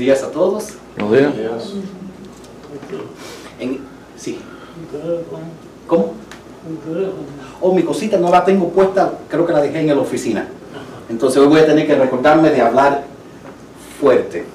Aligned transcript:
días 0.00 0.22
a 0.22 0.30
todos. 0.30 0.70
Buenos 0.98 1.36
días. 1.36 1.74
En- 3.60 3.80
sí. 4.16 4.38
¿Cómo? 5.86 6.14
Oh, 7.60 7.74
mi 7.74 7.82
cosita 7.82 8.16
no 8.16 8.30
la 8.30 8.42
tengo 8.42 8.70
puesta, 8.70 9.12
creo 9.28 9.46
que 9.46 9.52
la 9.52 9.60
dejé 9.60 9.80
en 9.80 9.88
la 9.88 9.98
oficina. 9.98 10.48
Entonces 11.10 11.40
hoy 11.42 11.48
voy 11.48 11.60
a 11.60 11.66
tener 11.66 11.86
que 11.86 11.94
recordarme 11.94 12.48
de 12.50 12.62
hablar 12.62 13.04
fuerte. 14.00 14.46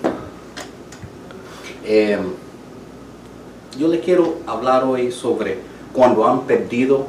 Eh, 1.84 2.18
yo 3.78 3.88
le 3.88 4.00
quiero 4.00 4.38
hablar 4.48 4.84
hoy 4.86 5.12
sobre 5.12 5.60
cuando 5.94 6.28
han 6.28 6.42
perdido 6.42 7.06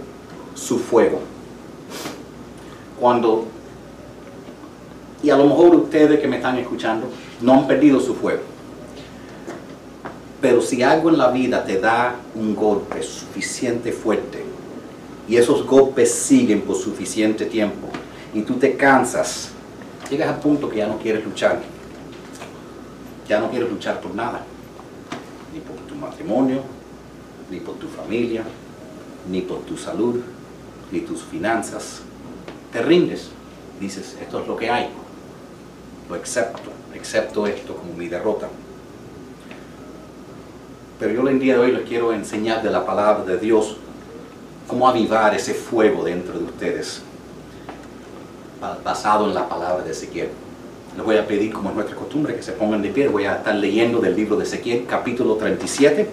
su 0.54 0.78
fuego. 0.78 1.20
Cuando, 3.00 3.46
y 5.22 5.30
a 5.30 5.36
lo 5.36 5.44
mejor 5.46 5.74
ustedes 5.74 6.20
que 6.20 6.28
me 6.28 6.36
están 6.36 6.58
escuchando, 6.58 7.06
no 7.40 7.52
han 7.54 7.66
perdido 7.66 8.00
su 8.00 8.14
fuego. 8.14 8.42
Pero 10.40 10.60
si 10.60 10.82
algo 10.82 11.10
en 11.10 11.18
la 11.18 11.30
vida 11.30 11.64
te 11.64 11.80
da 11.80 12.16
un 12.34 12.54
golpe 12.54 13.02
suficiente 13.02 13.92
fuerte 13.92 14.44
y 15.28 15.36
esos 15.36 15.66
golpes 15.66 16.12
siguen 16.12 16.62
por 16.62 16.76
suficiente 16.76 17.46
tiempo 17.46 17.88
y 18.34 18.42
tú 18.42 18.54
te 18.54 18.76
cansas, 18.76 19.50
llegas 20.10 20.28
al 20.28 20.40
punto 20.40 20.68
que 20.68 20.76
ya 20.76 20.86
no 20.86 20.98
quieres 20.98 21.24
luchar. 21.24 21.60
Ya 23.28 23.40
no 23.40 23.50
quieres 23.50 23.70
luchar 23.70 24.00
por 24.00 24.14
nada. 24.14 24.44
Ni 25.52 25.60
por 25.60 25.76
tu 25.88 25.94
matrimonio, 25.94 26.60
ni 27.50 27.58
por 27.58 27.74
tu 27.76 27.88
familia, 27.88 28.44
ni 29.28 29.40
por 29.40 29.60
tu 29.60 29.76
salud, 29.76 30.20
ni 30.92 31.00
tus 31.00 31.22
finanzas. 31.22 32.02
Te 32.72 32.82
rindes. 32.82 33.30
Dices, 33.80 34.16
esto 34.20 34.40
es 34.40 34.46
lo 34.46 34.56
que 34.56 34.70
hay. 34.70 34.90
Lo 36.08 36.14
acepto. 36.16 36.70
Acepto 37.00 37.46
esto 37.46 37.76
como 37.76 37.92
mi 37.94 38.08
derrota. 38.08 38.48
Pero 40.98 41.12
yo 41.12 41.28
el 41.28 41.38
día 41.38 41.54
de 41.54 41.60
hoy 41.60 41.72
les 41.72 41.86
quiero 41.86 42.12
enseñar 42.12 42.62
de 42.62 42.70
la 42.70 42.84
palabra 42.86 43.24
de 43.24 43.36
Dios 43.38 43.76
cómo 44.66 44.88
avivar 44.88 45.34
ese 45.34 45.54
fuego 45.54 46.02
dentro 46.04 46.38
de 46.38 46.44
ustedes, 46.46 47.02
ba- 48.60 48.78
basado 48.82 49.26
en 49.28 49.34
la 49.34 49.48
palabra 49.48 49.84
de 49.84 49.92
Ezequiel. 49.92 50.30
Les 50.96 51.04
voy 51.04 51.16
a 51.18 51.26
pedir, 51.26 51.52
como 51.52 51.68
es 51.68 51.74
nuestra 51.76 51.94
costumbre, 51.94 52.34
que 52.34 52.42
se 52.42 52.52
pongan 52.52 52.80
de 52.82 52.88
pie. 52.88 53.08
Voy 53.08 53.26
a 53.26 53.36
estar 53.36 53.54
leyendo 53.54 54.00
del 54.00 54.16
libro 54.16 54.36
de 54.36 54.44
Ezequiel, 54.44 54.86
capítulo 54.88 55.34
37. 55.36 56.08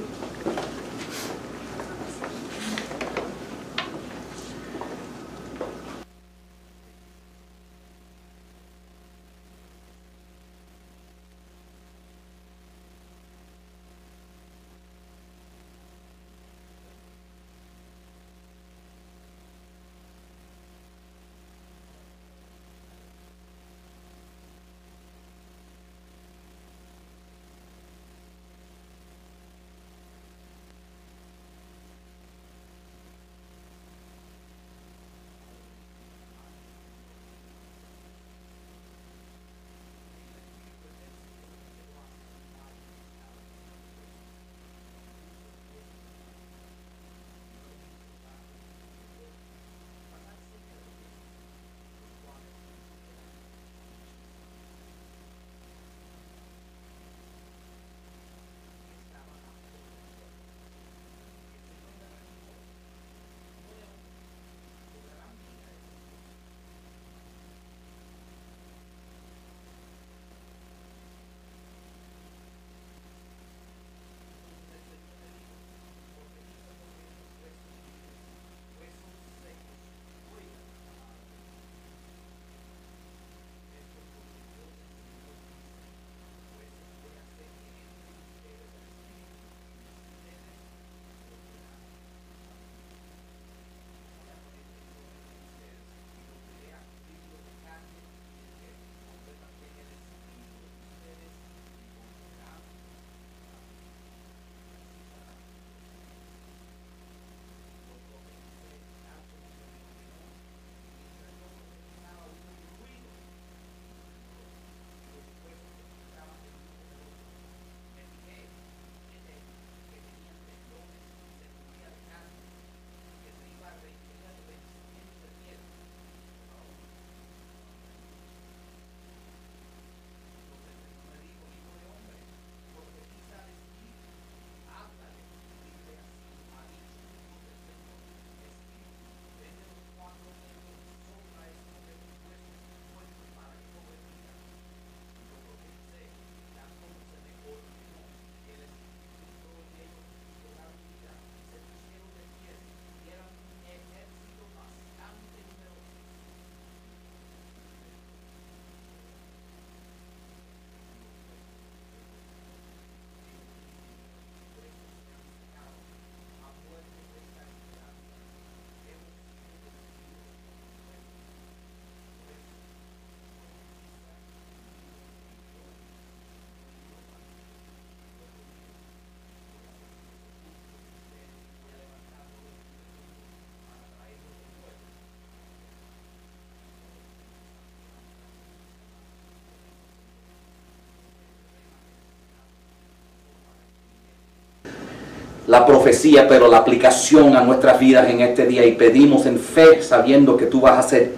La 195.48 195.66
profecía, 195.66 196.28
pero 196.28 196.48
la 196.48 196.58
aplicación 196.58 197.36
a 197.36 197.42
nuestras 197.42 197.80
vidas 197.80 198.10
en 198.10 198.22
este 198.22 198.46
día 198.46 198.66
y 198.66 198.74
pedimos 198.74 199.26
en 199.26 199.38
fe 199.40 199.82
sabiendo 199.82 200.38
que 200.38 200.46
tú 200.46 200.62
vas 200.62 200.74
a 200.74 200.80
hacer 200.80 201.14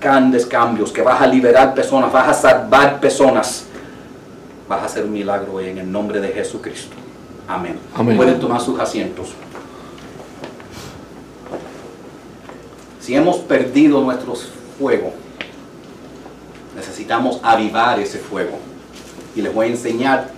grandes 0.00 0.46
cambios, 0.46 0.92
que 0.92 1.02
vas 1.02 1.20
a 1.20 1.26
liberar 1.26 1.74
personas, 1.74 2.12
vas 2.12 2.28
a 2.28 2.34
salvar 2.34 3.00
personas. 3.00 3.64
Vas 4.68 4.82
a 4.82 4.84
hacer 4.86 5.04
un 5.04 5.12
milagro 5.12 5.54
hoy 5.54 5.68
en 5.68 5.78
el 5.78 5.90
nombre 5.90 6.20
de 6.20 6.28
Jesucristo. 6.28 6.94
Amén. 7.48 7.78
Amén. 7.94 8.16
Pueden 8.16 8.38
tomar 8.40 8.60
sus 8.60 8.78
asientos. 8.78 9.28
Si 13.00 13.14
hemos 13.14 13.36
perdido 13.38 14.00
nuestro 14.00 14.34
fuego, 14.78 15.12
necesitamos 16.74 17.38
avivar 17.42 18.00
ese 18.00 18.18
fuego. 18.18 18.58
Y 19.36 19.42
les 19.42 19.54
voy 19.54 19.66
a 19.66 19.70
enseñar 19.70 20.30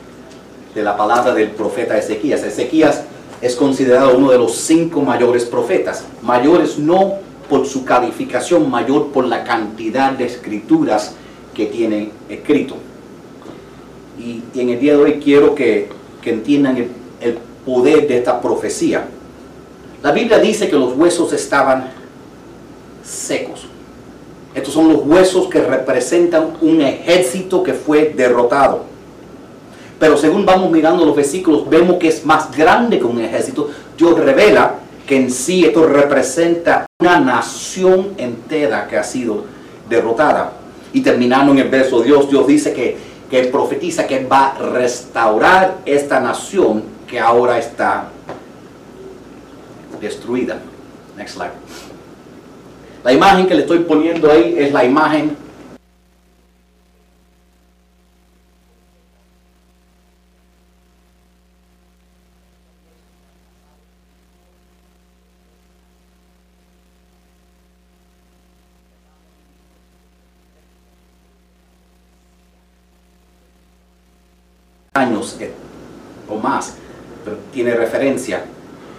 de 0.75 0.83
la 0.83 0.97
palabra 0.97 1.33
del 1.33 1.51
profeta 1.51 1.97
Ezequías. 1.97 2.43
Ezequías 2.43 3.05
es 3.41 3.55
considerado 3.55 4.17
uno 4.17 4.31
de 4.31 4.39
los 4.39 4.57
cinco 4.57 5.01
mayores 5.03 5.45
profetas. 5.45 6.05
Mayores 6.23 6.79
no 6.79 7.15
por 7.49 7.67
su 7.67 7.85
calificación, 7.85 8.71
mayor 8.71 9.09
por 9.09 9.27
la 9.27 9.45
cantidad 9.45 10.13
de 10.13 10.27
escrituras 10.27 11.15
que 11.55 11.67
tiene 11.67 12.11
escrito. 12.29 12.77
Y, 14.19 14.43
en 14.59 14.71
el 14.71 14.81
día 14.81 14.97
de 14.97 15.03
hoy 15.03 15.21
quiero 15.23 15.55
que, 15.55 15.89
que 16.21 16.31
entiendan 16.31 16.77
el, 16.77 16.89
el 17.21 17.39
poder 17.65 18.09
de 18.09 18.19
esta 18.19 18.41
profecía. 18.41 19.07
La 20.03 20.13
Biblia 20.13 20.39
dice 20.39 20.69
que 20.69 20.77
los 20.77 20.97
huesos 20.97 21.33
estaban 21.33 21.91
secos. 23.05 23.67
Estos 24.55 24.75
son 24.75 24.89
los 24.89 25.07
huesos 25.07 25.49
que 25.49 25.61
representan 25.61 26.55
un 26.61 26.81
ejército 26.81 27.63
que 27.63 27.75
fue 27.75 28.13
derrotado. 28.17 28.85
Pero 29.99 30.17
según 30.17 30.47
vamos 30.47 30.71
mirando 30.71 31.05
los 31.05 31.17
versículos, 31.17 31.69
vemos 31.69 31.97
que 31.97 32.09
es 32.09 32.25
más 32.25 32.57
grande 32.57 32.99
que 32.99 33.05
un 33.05 33.21
ejército. 33.21 33.69
Dios 33.97 34.19
revela 34.19 34.75
que 35.07 35.17
en 35.17 35.31
sí 35.31 35.65
esto 35.65 35.87
representa 35.87 36.87
una 37.01 37.19
nación 37.19 38.11
entera 38.17 38.87
que 38.87 38.97
ha 38.97 39.03
sido 39.03 39.45
derrotada. 39.89 40.53
Y 40.93 41.01
terminando 41.01 41.53
en 41.53 41.59
el 41.59 41.69
verso 41.69 42.01
Dios, 42.01 42.31
Dios 42.31 42.47
dice 42.47 42.73
que, 42.73 42.97
que 43.31 43.45
profetiza 43.45 44.07
que 44.07 44.25
va 44.25 44.49
a 44.49 44.59
restaurar 44.59 45.79
esta 45.85 46.21
nación 46.21 46.83
que 47.09 47.19
ahora 47.19 47.59
está 47.59 48.11
destruida. 50.01 50.59
Next 51.17 51.35
slide. 51.35 51.51
La 53.03 53.13
imagen 53.13 53.47
que 53.47 53.55
le 53.55 53.63
estoy 53.63 53.81
poniendo 53.81 54.31
ahí 54.31 54.55
es 54.59 54.73
la 54.73 54.85
imagen 54.85 55.37
años 74.99 75.37
eh, 75.41 75.53
o 76.29 76.37
más, 76.37 76.75
pero 77.25 77.39
tiene 77.53 77.75
referencia. 77.75 78.45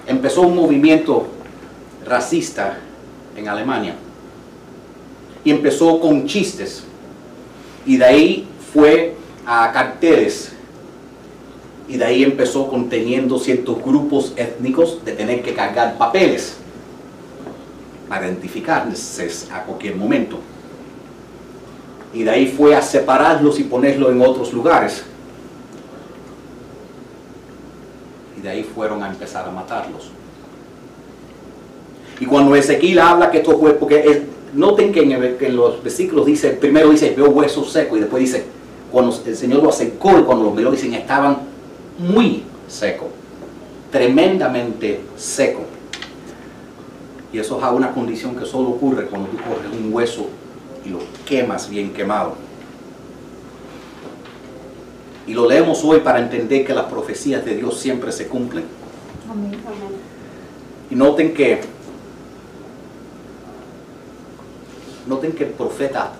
Empezó 0.08 0.41
un 0.41 0.56
movimiento 0.56 1.27
racista 2.06 2.79
en 3.36 3.48
Alemania 3.48 3.96
y 5.44 5.51
empezó 5.51 6.00
con 6.00 6.25
chistes 6.25 6.84
y 7.86 7.98
de 7.98 8.06
ahí 8.06 8.48
fue 8.74 9.15
a 9.46 9.72
carteles 9.72 10.53
y 11.88 11.98
de 11.98 12.06
ahí 12.06 12.24
empezó 12.24 12.70
conteniendo 12.70 13.39
ciertos 13.39 13.84
grupos 13.84 14.34
étnicos 14.36 15.03
de 15.03 15.13
tener 15.13 15.41
que 15.41 15.53
cargar 15.53 15.98
papeles 15.98 16.58
para 18.08 18.27
identificarse 18.27 19.27
a 19.51 19.63
cualquier 19.63 19.96
momento. 19.96 20.39
Y 22.13 22.24
de 22.24 22.32
ahí 22.32 22.48
fue 22.48 22.75
a 22.75 22.82
separarlos 22.82 23.60
y 23.60 23.63
ponerlos 23.63 24.12
en 24.12 24.22
otros 24.22 24.53
lugares. 24.53 25.03
Y 28.38 28.38
ahí 28.50 28.63
fueron 28.63 29.03
a 29.03 29.10
empezar 29.10 29.48
a 29.48 29.51
matarlos. 29.51 30.12
Y 32.20 32.25
cuando 32.25 32.56
Ezequiel 32.56 33.00
habla 33.00 33.32
que 33.32 33.38
esto 33.38 33.58
fue, 33.58 33.74
porque 33.74 34.24
noten 34.53 34.91
que 34.91 35.01
en, 35.01 35.38
que 35.38 35.48
en 35.48 35.56
los 35.56 35.82
versículos 35.82 36.25
dice, 36.25 36.50
primero 36.51 36.89
dice, 36.89 37.13
veo 37.15 37.29
huesos 37.29 37.72
secos, 37.72 37.98
y 37.98 38.01
después 38.01 38.22
dice, 38.22 38.46
cuando 38.91 39.15
el 39.25 39.36
Señor 39.36 39.63
lo 39.63 39.70
acercó 39.70 40.20
y 40.20 40.24
cuando 40.24 40.46
los 40.46 40.56
miró, 40.56 40.72
dicen, 40.72 40.94
estaban 40.94 41.38
muy 41.98 42.44
secos, 42.68 43.08
tremendamente 43.91 45.01
secos. 45.15 45.63
Y 47.32 47.38
eso 47.38 47.58
es 47.58 47.63
a 47.63 47.72
una 47.72 47.91
condición 47.91 48.36
que 48.36 48.46
solo 48.46 48.70
ocurre 48.70 49.06
cuando 49.06 49.29
tú 49.29 49.38
coges 49.38 49.72
un 49.72 49.94
hueso 49.94 50.27
y 50.86 50.89
lo 50.89 51.00
quemas 51.25 51.70
bien 51.70 51.94
quemado. 51.94 52.49
Y 55.29 55.36
lo 55.36 55.48
leemos 55.48 55.83
hoy 55.83 56.00
para 56.00 56.17
entender 56.17 56.65
que 56.65 56.74
las 56.74 56.86
profecías 56.86 57.45
de 57.45 57.55
Dios 57.55 57.79
siempre 57.79 58.12
se 58.12 58.27
cumplen. 58.27 58.63
Amén. 59.29 59.51
Y 60.89 60.95
noten 60.95 61.36
que 61.36 61.62
noten 65.05 65.33
que 65.33 65.43
el 65.43 65.51
profeta 65.51 66.13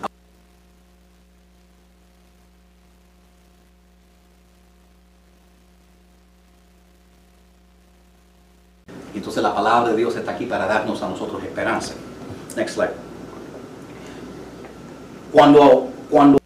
Entonces 9.16 9.42
la 9.42 9.56
palabra 9.56 9.90
de 9.90 9.98
Dios 9.98 10.16
está 10.16 10.34
aquí 10.34 10.46
para 10.46 10.68
darnos 10.68 11.02
a 11.02 11.10
nosotros 11.10 11.44
esperanza. 11.44 11.96
Next 12.56 12.76
slide. 12.76 12.92
Cuando, 15.32 15.90
cuando 16.12 16.40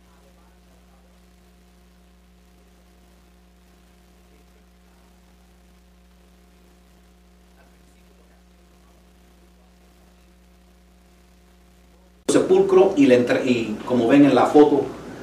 sepulcro 12.33 12.93
y, 12.97 13.01
le 13.15 13.41
y 13.45 13.77
como 13.85 14.07
ven 14.07 14.25
en 14.25 14.35
la 14.35 14.45
foto, 14.45 14.81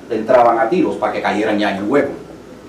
le 0.09 0.17
entraban 0.17 0.59
a 0.59 0.69
tiros 0.69 0.97
para 0.97 1.13
que 1.13 1.23
cayeran 1.23 1.59
ya 1.59 1.71
en 1.71 1.79
el 1.79 1.85
hueco. 1.85 2.11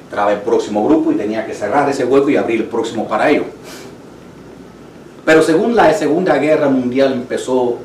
Entraba 0.05 0.33
el 0.33 0.39
próximo 0.41 0.85
grupo 0.87 1.11
y 1.11 1.15
tenía 1.15 1.45
que 1.45 1.53
cerrar 1.53 1.89
ese 1.89 2.05
hueco 2.05 2.29
y 2.29 2.35
abrir 2.37 2.61
el 2.61 2.67
próximo 2.67 3.07
para 3.07 3.29
ellos. 3.29 3.45
Pero 5.25 5.41
según 5.41 5.75
la 5.75 5.93
Segunda 5.93 6.37
Guerra 6.37 6.67
Mundial 6.69 7.13
empezó 7.13 7.77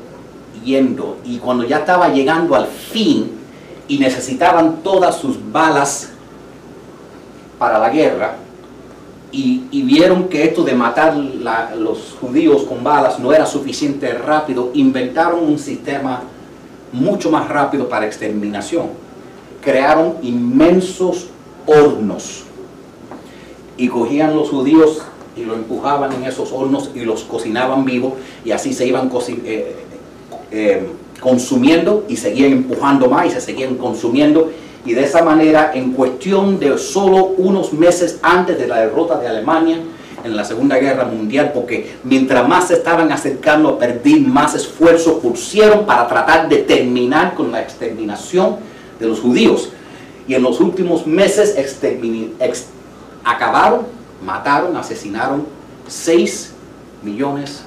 yendo 0.63 1.17
y 1.23 1.37
cuando 1.37 1.63
ya 1.63 1.77
estaba 1.77 2.09
llegando 2.09 2.55
al 2.55 2.65
fin 2.67 3.31
y 3.87 3.99
necesitaban 3.99 4.77
todas 4.83 5.15
sus 5.15 5.37
balas 5.51 6.09
para 7.57 7.79
la 7.79 7.89
guerra 7.89 8.35
y, 9.31 9.63
y 9.71 9.83
vieron 9.83 10.27
que 10.27 10.43
esto 10.43 10.63
de 10.63 10.73
matar 10.73 11.15
la- 11.15 11.73
los 11.75 12.15
judíos 12.19 12.63
con 12.63 12.83
balas 12.83 13.19
no 13.19 13.31
era 13.33 13.45
suficiente 13.45 14.11
rápido, 14.13 14.71
inventaron 14.73 15.43
un 15.43 15.59
sistema 15.59 16.21
mucho 16.99 17.29
más 17.31 17.47
rápido 17.47 17.87
para 17.89 18.05
exterminación. 18.05 18.87
Crearon 19.61 20.15
inmensos 20.21 21.27
hornos 21.65 22.43
y 23.77 23.87
cogían 23.87 24.35
los 24.35 24.49
judíos 24.49 25.01
y 25.35 25.43
lo 25.43 25.53
empujaban 25.53 26.11
en 26.13 26.23
esos 26.23 26.51
hornos 26.51 26.89
y 26.95 27.01
los 27.01 27.23
cocinaban 27.23 27.85
vivos 27.85 28.13
y 28.43 28.51
así 28.51 28.73
se 28.73 28.87
iban 28.87 29.09
coci- 29.11 29.41
eh, 29.45 29.75
eh, 30.51 30.87
consumiendo 31.19 32.05
y 32.07 32.15
seguían 32.15 32.51
empujando 32.53 33.09
más 33.09 33.27
y 33.27 33.31
se 33.31 33.41
seguían 33.41 33.75
consumiendo 33.75 34.51
y 34.85 34.93
de 34.93 35.03
esa 35.03 35.23
manera 35.23 35.71
en 35.73 35.91
cuestión 35.91 36.59
de 36.59 36.77
solo 36.77 37.33
unos 37.37 37.73
meses 37.73 38.19
antes 38.21 38.57
de 38.57 38.67
la 38.67 38.77
derrota 38.79 39.19
de 39.19 39.27
Alemania 39.27 39.79
en 40.23 40.35
la 40.35 40.43
Segunda 40.43 40.77
Guerra 40.77 41.05
Mundial 41.05 41.51
porque 41.53 41.97
mientras 42.03 42.47
más 42.47 42.67
se 42.67 42.75
estaban 42.75 43.11
acercando 43.11 43.69
a 43.69 43.79
perder 43.79 44.19
más 44.21 44.55
esfuerzos 44.55 45.19
pusieron 45.21 45.85
para 45.85 46.07
tratar 46.07 46.49
de 46.49 46.57
terminar 46.57 47.35
con 47.35 47.51
la 47.51 47.61
exterminación 47.61 48.57
de 48.99 49.07
los 49.07 49.19
judíos 49.19 49.69
y 50.27 50.33
en 50.33 50.43
los 50.43 50.59
últimos 50.59 51.07
meses 51.07 51.55
acabaron, 53.23 53.81
mataron, 54.25 54.75
asesinaron 54.75 55.45
6 55.87 56.53
millones 57.03 57.63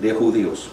de 0.00 0.12
judíos. 0.12 0.70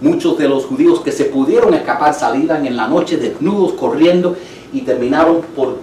Muchos 0.00 0.36
de 0.38 0.48
los 0.48 0.66
judíos 0.66 1.00
que 1.00 1.12
se 1.12 1.26
pudieron 1.26 1.72
escapar 1.74 2.12
salían 2.14 2.66
en 2.66 2.76
la 2.76 2.88
noche 2.88 3.16
desnudos 3.16 3.74
corriendo 3.74 4.36
y 4.72 4.80
terminaron 4.80 5.42
por 5.54 5.78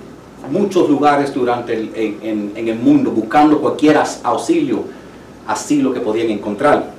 muchos 0.51 0.89
lugares 0.89 1.33
durante 1.33 1.73
el, 1.73 1.91
en, 1.95 2.51
en- 2.55 2.67
el 2.67 2.77
mundo 2.79 3.11
buscando 3.11 3.59
cualquier 3.59 3.97
auxilio, 4.23 4.83
asilo 5.47 5.93
que 5.93 5.99
podían 5.99 6.29
encontrar. 6.29 6.91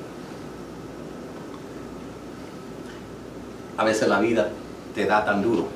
A 3.77 3.85
veces 3.85 4.09
la 4.09 4.21
vida 4.21 4.49
te 4.95 5.07
da 5.07 5.25
tan 5.25 5.43
duro 5.43 5.67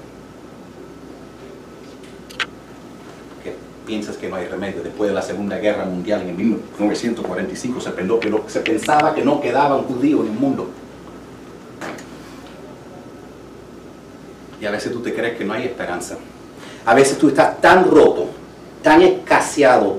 que 3.42 3.54
piensas 3.86 4.16
que 4.16 4.28
no 4.28 4.36
hay 4.36 4.46
remedio. 4.46 4.82
Después 4.82 5.08
de 5.08 5.14
la 5.14 5.22
Segunda 5.22 5.58
Guerra 5.58 5.84
Mundial 5.86 6.22
en 6.22 6.28
el 6.30 6.34
1945 6.34 7.80
se, 7.80 7.90
pensó 7.90 8.20
que 8.20 8.32
se 8.48 8.60
pensaba 8.60 9.14
que 9.14 9.24
no 9.24 9.40
quedaba 9.40 9.76
un 9.76 9.84
judío 9.84 10.20
en 10.22 10.32
el 10.32 10.38
mundo. 10.38 10.68
Y 14.60 14.66
a 14.66 14.70
veces 14.70 14.92
tú 14.92 15.00
te 15.00 15.14
crees 15.14 15.36
que 15.38 15.44
no 15.44 15.52
hay 15.54 15.64
esperanza. 15.64 16.16
A 16.86 16.94
veces 16.94 17.18
tú 17.18 17.28
estás 17.28 17.60
tan 17.60 17.90
roto, 17.90 18.26
tan 18.82 19.00
escaseado, 19.02 19.98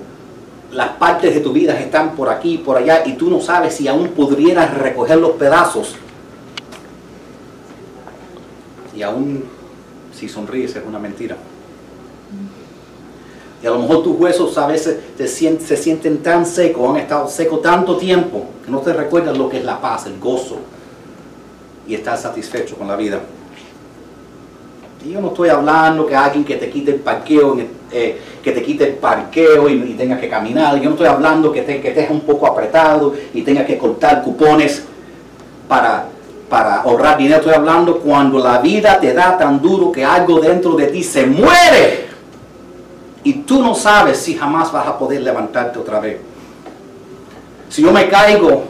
las 0.71 0.89
partes 0.89 1.33
de 1.33 1.39
tu 1.39 1.53
vida 1.53 1.79
están 1.79 2.15
por 2.15 2.29
aquí 2.29 2.57
por 2.57 2.77
allá 2.77 3.03
y 3.05 3.13
tú 3.13 3.29
no 3.29 3.39
sabes 3.39 3.75
si 3.75 3.87
aún 3.87 4.09
pudieras 4.09 4.73
recoger 4.73 5.17
los 5.17 5.31
pedazos. 5.31 5.95
Y 8.95 9.01
aún 9.01 9.45
si 10.13 10.29
sonríes 10.29 10.75
es 10.75 10.83
una 10.85 10.99
mentira. 10.99 11.37
Y 13.63 13.67
a 13.67 13.71
lo 13.71 13.79
mejor 13.79 14.03
tus 14.03 14.19
huesos 14.19 14.57
a 14.57 14.67
veces 14.67 14.99
se 15.17 15.77
sienten 15.77 16.21
tan 16.21 16.45
secos, 16.45 16.89
han 16.89 16.97
estado 16.97 17.27
secos 17.27 17.61
tanto 17.61 17.97
tiempo, 17.97 18.45
que 18.63 18.69
no 18.69 18.79
te 18.79 18.93
recuerdas 18.93 19.37
lo 19.37 19.49
que 19.49 19.57
es 19.57 19.65
la 19.65 19.81
paz, 19.81 20.05
el 20.05 20.19
gozo, 20.19 20.57
y 21.87 21.95
estás 21.95 22.21
satisfecho 22.21 22.75
con 22.75 22.87
la 22.87 22.95
vida. 22.95 23.21
Y 25.05 25.11
yo 25.11 25.21
no 25.21 25.27
estoy 25.27 25.49
hablando 25.49 26.07
que 26.07 26.15
alguien 26.15 26.43
que 26.43 26.55
te 26.55 26.67
quite 26.67 26.89
el 26.89 26.99
parqueo, 26.99 27.55
eh, 27.91 28.19
que 28.43 28.51
te 28.51 28.63
quite 28.63 28.85
el 28.85 28.93
parqueo 28.95 29.69
y, 29.69 29.93
tengas 29.93 30.19
que 30.19 30.27
caminar. 30.27 30.77
Yo 30.77 30.85
no 30.85 30.91
estoy 30.91 31.05
hablando 31.05 31.51
que, 31.51 31.61
te, 31.61 31.79
que 31.79 31.89
estés 31.89 32.09
un 32.09 32.21
poco 32.21 32.47
apretado 32.47 33.13
y 33.31 33.43
tengas 33.43 33.67
que 33.67 33.77
cortar 33.77 34.23
cupones 34.23 34.83
para, 35.67 36.07
ahorrar 36.81 37.19
dinero. 37.19 37.37
Estoy 37.37 37.53
hablando 37.53 37.99
cuando 37.99 38.39
la 38.39 38.57
vida 38.57 38.99
te 38.99 39.13
da 39.13 39.37
tan 39.37 39.61
duro 39.61 39.91
que 39.91 40.03
algo 40.03 40.39
dentro 40.39 40.75
de 40.75 40.87
ti 40.87 41.03
se 41.03 41.27
muere. 41.27 42.07
Y 43.23 43.33
tú 43.33 43.61
no 43.61 43.75
sabes 43.75 44.17
si 44.17 44.33
jamás 44.33 44.71
vas 44.71 44.87
a 44.87 44.97
poder 44.97 45.21
levantarte 45.21 45.77
otra 45.77 45.99
vez. 45.99 46.17
Si 47.69 47.83
yo 47.83 47.91
me 47.91 48.09
caigo 48.09 48.63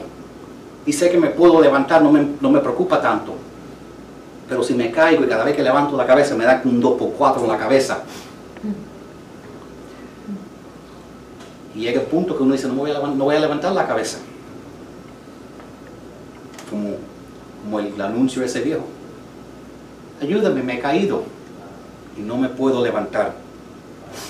y 0.85 0.91
sé 0.91 1.09
que 1.09 1.17
me 1.17 1.29
puedo 1.29 1.61
levantar, 1.61 2.01
no 2.01 2.11
me 2.49 2.59
preocupa 2.59 3.01
tanto. 3.01 3.44
Pero 4.47 4.63
si 4.63 4.73
me 4.75 4.91
caigo 4.91 5.23
y 5.23 5.27
cada 5.27 5.43
vez 5.43 5.55
que 5.55 5.63
levanto 5.63 5.97
la 5.97 6.05
cabeza 6.05 6.35
me 6.35 6.45
da 6.45 6.61
un 6.63 6.81
2x4 6.81 7.41
en 7.41 7.47
la 7.47 7.57
cabeza. 7.57 8.03
Y 11.75 11.79
llega 11.79 12.01
el 12.01 12.07
punto 12.07 12.37
que 12.37 12.43
uno 12.43 12.53
dice, 12.53 12.67
no 12.67 12.75
voy 12.75 12.91
a, 12.91 12.99
no 12.99 13.25
voy 13.25 13.35
a 13.35 13.39
levantar 13.39 13.73
la 13.73 13.85
cabeza. 13.85 14.19
Como, 16.69 16.91
como 17.63 17.79
el, 17.79 17.99
anuncio 17.99 18.41
de 18.41 18.47
ese 18.47 18.61
viejo. 18.61 18.85
Ayúdame, 20.21 20.63
me 20.63 20.75
he 20.75 20.79
caído 20.79 21.23
y 22.17 22.21
no 22.21 22.37
me 22.37 22.47
puedo 22.47 22.83
levantar. 22.83 23.33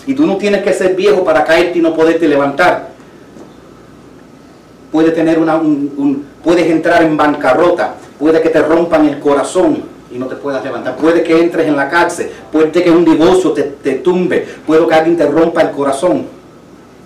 Y 0.07 0.15
tú 0.15 0.25
no 0.25 0.37
tienes 0.37 0.63
que 0.63 0.73
ser 0.73 0.95
viejo 0.95 1.23
para 1.23 1.43
caerte 1.43 1.77
y 1.77 1.81
no 1.81 1.93
poderte 1.93 2.27
levantar. 2.27 2.89
Puede 4.91 5.11
tener 5.11 5.37
una, 5.37 5.57
un, 5.57 6.25
puedes 6.43 6.65
entrar 6.67 7.03
en 7.03 7.15
bancarrota, 7.15 7.95
puede 8.17 8.41
que 8.41 8.49
te 8.49 8.61
rompan 8.61 9.07
el 9.07 9.19
corazón, 9.19 9.94
y 10.15 10.17
no 10.17 10.27
te 10.27 10.35
puedas 10.35 10.63
levantar. 10.63 10.95
Puede 10.95 11.23
que 11.23 11.39
entres 11.39 11.67
en 11.67 11.75
la 11.75 11.89
cárcel, 11.89 12.31
puede 12.51 12.71
que 12.71 12.89
un 12.89 13.03
divorcio 13.03 13.51
te, 13.51 13.95
tumbe, 13.95 14.47
puede 14.65 14.87
que 14.87 14.93
alguien 14.93 15.17
te 15.17 15.25
rompa 15.25 15.61
el 15.61 15.71
corazón 15.71 16.25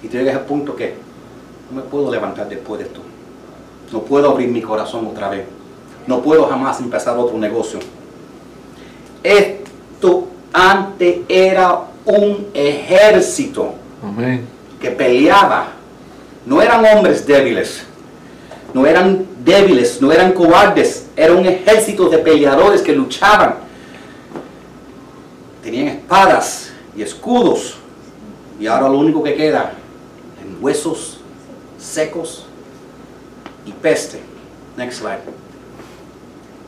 y 0.03 0.07
te 0.07 0.19
llegues 0.19 0.35
al 0.35 0.41
punto 0.41 0.75
que 0.75 0.93
no 1.71 1.81
me 1.81 1.87
puedo 1.87 2.11
levantar 2.11 2.47
después 2.47 2.79
de 2.79 2.85
esto. 2.85 3.01
No 3.91 4.01
puedo 4.01 4.29
abrir 4.29 4.49
mi 4.49 4.61
corazón 4.61 5.07
otra 5.07 5.29
vez. 5.29 5.45
No 6.05 6.21
puedo 6.21 6.47
jamás 6.47 6.79
empezar 6.79 7.17
otro 7.17 7.37
negocio. 7.37 7.79
Esto 9.23 10.27
antes 10.53 11.21
era 11.27 11.81
un 12.05 12.47
ejército 12.53 13.73
que 14.79 14.91
peleaba. 14.91 15.69
No 16.45 16.61
eran 16.61 16.85
hombres 16.85 17.25
débiles 17.25 17.85
no 18.73 18.85
eran 18.85 19.25
débiles, 19.43 20.01
no 20.01 20.11
eran 20.11 20.33
cobardes, 20.33 21.07
era 21.19 21.33
un 21.33 21.45
ejército 21.45 22.07
de 22.07 22.17
peleadores 22.19 22.81
que 22.81 22.93
luchaban. 22.93 23.55
Tenían 25.61 25.89
espadas 25.89 26.71
y 26.95 27.01
escudos. 27.01 27.75
Y 28.57 28.67
ahora 28.67 28.87
lo 28.87 28.99
único 28.99 29.21
que 29.21 29.35
queda 29.35 29.73
en 30.41 30.63
huesos 30.63 31.19
secos 31.77 32.45
y 33.65 33.73
peste. 33.73 34.21
Next 34.77 34.99
slide. 34.99 35.19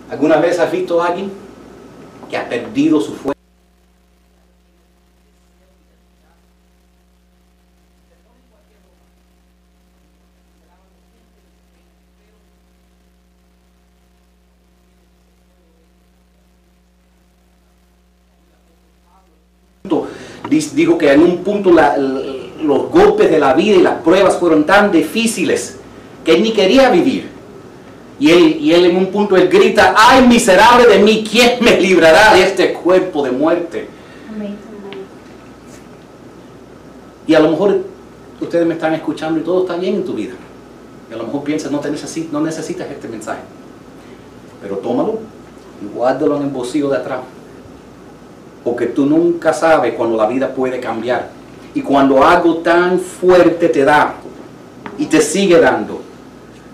¿Alguna 0.09 0.35
vez 0.35 0.59
has 0.59 0.69
visto 0.69 1.01
a 1.01 1.07
alguien 1.07 1.31
que 2.29 2.35
ha 2.35 2.49
perdido 2.49 2.99
su 2.99 3.13
fuerza? 3.13 3.40
Dijo 20.73 20.97
que 20.97 21.11
en 21.11 21.21
un 21.21 21.37
punto 21.43 21.71
los 21.71 22.89
golpes 22.89 23.29
de 23.29 23.39
la 23.39 23.53
vida 23.53 23.75
y 23.75 23.81
las 23.81 24.01
pruebas 24.01 24.37
fueron 24.37 24.65
tan 24.65 24.91
difíciles 24.91 25.77
que 26.23 26.33
él 26.33 26.43
ni 26.43 26.51
quería 26.51 26.89
vivir. 26.89 27.29
Y 28.19 28.29
él, 28.29 28.57
y 28.59 28.71
él 28.73 28.85
en 28.85 28.97
un 28.97 29.07
punto 29.07 29.35
él 29.35 29.49
grita, 29.49 29.95
ay 29.97 30.27
miserable 30.27 30.85
de 30.87 30.99
mí, 30.99 31.25
¿quién 31.29 31.57
me 31.61 31.79
librará 31.79 32.35
de 32.35 32.43
este 32.43 32.73
cuerpo 32.73 33.23
de 33.23 33.31
muerte? 33.31 33.87
Y 37.25 37.33
a 37.33 37.39
lo 37.39 37.49
mejor 37.49 37.79
ustedes 38.39 38.65
me 38.67 38.75
están 38.75 38.93
escuchando 38.93 39.39
y 39.39 39.43
todo 39.43 39.61
está 39.61 39.75
bien 39.75 39.95
en 39.95 40.05
tu 40.05 40.13
vida. 40.13 40.33
Y 41.09 41.13
a 41.13 41.17
lo 41.17 41.23
mejor 41.23 41.43
piensas, 41.43 41.71
no, 41.71 41.79
te 41.79 41.89
necesitas, 41.89 42.31
no 42.31 42.41
necesitas 42.41 42.89
este 42.89 43.07
mensaje. 43.07 43.41
Pero 44.61 44.77
tómalo 44.77 45.19
y 45.81 45.95
guárdalo 45.95 46.37
en 46.37 46.43
el 46.43 46.49
bolsillo 46.49 46.89
de 46.89 46.97
atrás 46.97 47.19
porque 48.63 48.87
tú 48.87 49.05
nunca 49.05 49.53
sabes 49.53 49.93
cuando 49.93 50.17
la 50.17 50.27
vida 50.27 50.53
puede 50.53 50.79
cambiar. 50.79 51.29
Y 51.73 51.81
cuando 51.81 52.23
algo 52.23 52.57
tan 52.57 52.99
fuerte 52.99 53.69
te 53.69 53.83
da 53.85 54.15
y 54.97 55.05
te 55.05 55.21
sigue 55.21 55.59
dando 55.59 56.01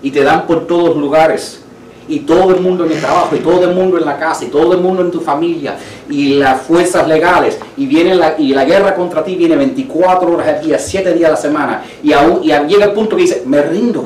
y 0.01 0.11
te 0.11 0.23
dan 0.23 0.47
por 0.47 0.65
todos 0.65 0.97
lugares 0.97 1.61
y 2.07 2.19
todo 2.19 2.55
el 2.55 2.61
mundo 2.61 2.85
en 2.85 2.93
el 2.93 2.99
trabajo 2.99 3.35
y 3.35 3.39
todo 3.39 3.65
el 3.65 3.75
mundo 3.75 3.97
en 3.97 4.05
la 4.05 4.17
casa 4.17 4.45
y 4.45 4.47
todo 4.47 4.73
el 4.73 4.79
mundo 4.79 5.01
en 5.01 5.11
tu 5.11 5.19
familia 5.19 5.75
y 6.09 6.35
las 6.35 6.61
fuerzas 6.61 7.07
legales 7.07 7.59
y 7.75 7.85
viene 7.85 8.15
la, 8.15 8.35
y 8.39 8.53
la 8.53 8.65
guerra 8.65 8.95
contra 8.95 9.23
ti 9.23 9.35
viene 9.35 9.55
24 9.55 10.31
horas 10.31 10.47
al 10.47 10.65
día, 10.65 10.79
7 10.79 11.13
días 11.13 11.27
a 11.27 11.31
la 11.31 11.37
semana 11.37 11.83
y, 12.01 12.13
aún, 12.13 12.39
y 12.43 12.47
llega 12.47 12.85
el 12.85 12.93
punto 12.93 13.15
que 13.15 13.23
dice, 13.23 13.43
me 13.45 13.61
rindo, 13.61 14.05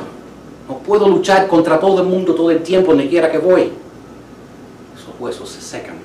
no 0.68 0.78
puedo 0.80 1.08
luchar 1.08 1.48
contra 1.48 1.80
todo 1.80 2.02
el 2.02 2.08
mundo 2.08 2.34
todo 2.34 2.50
el 2.50 2.64
tiempo, 2.64 2.94
ni 2.94 3.08
quiera 3.08 3.32
que 3.32 3.38
voy. 3.38 3.72
Esos 4.96 5.14
huesos 5.20 5.50
se 5.50 5.62
secan, 5.62 5.96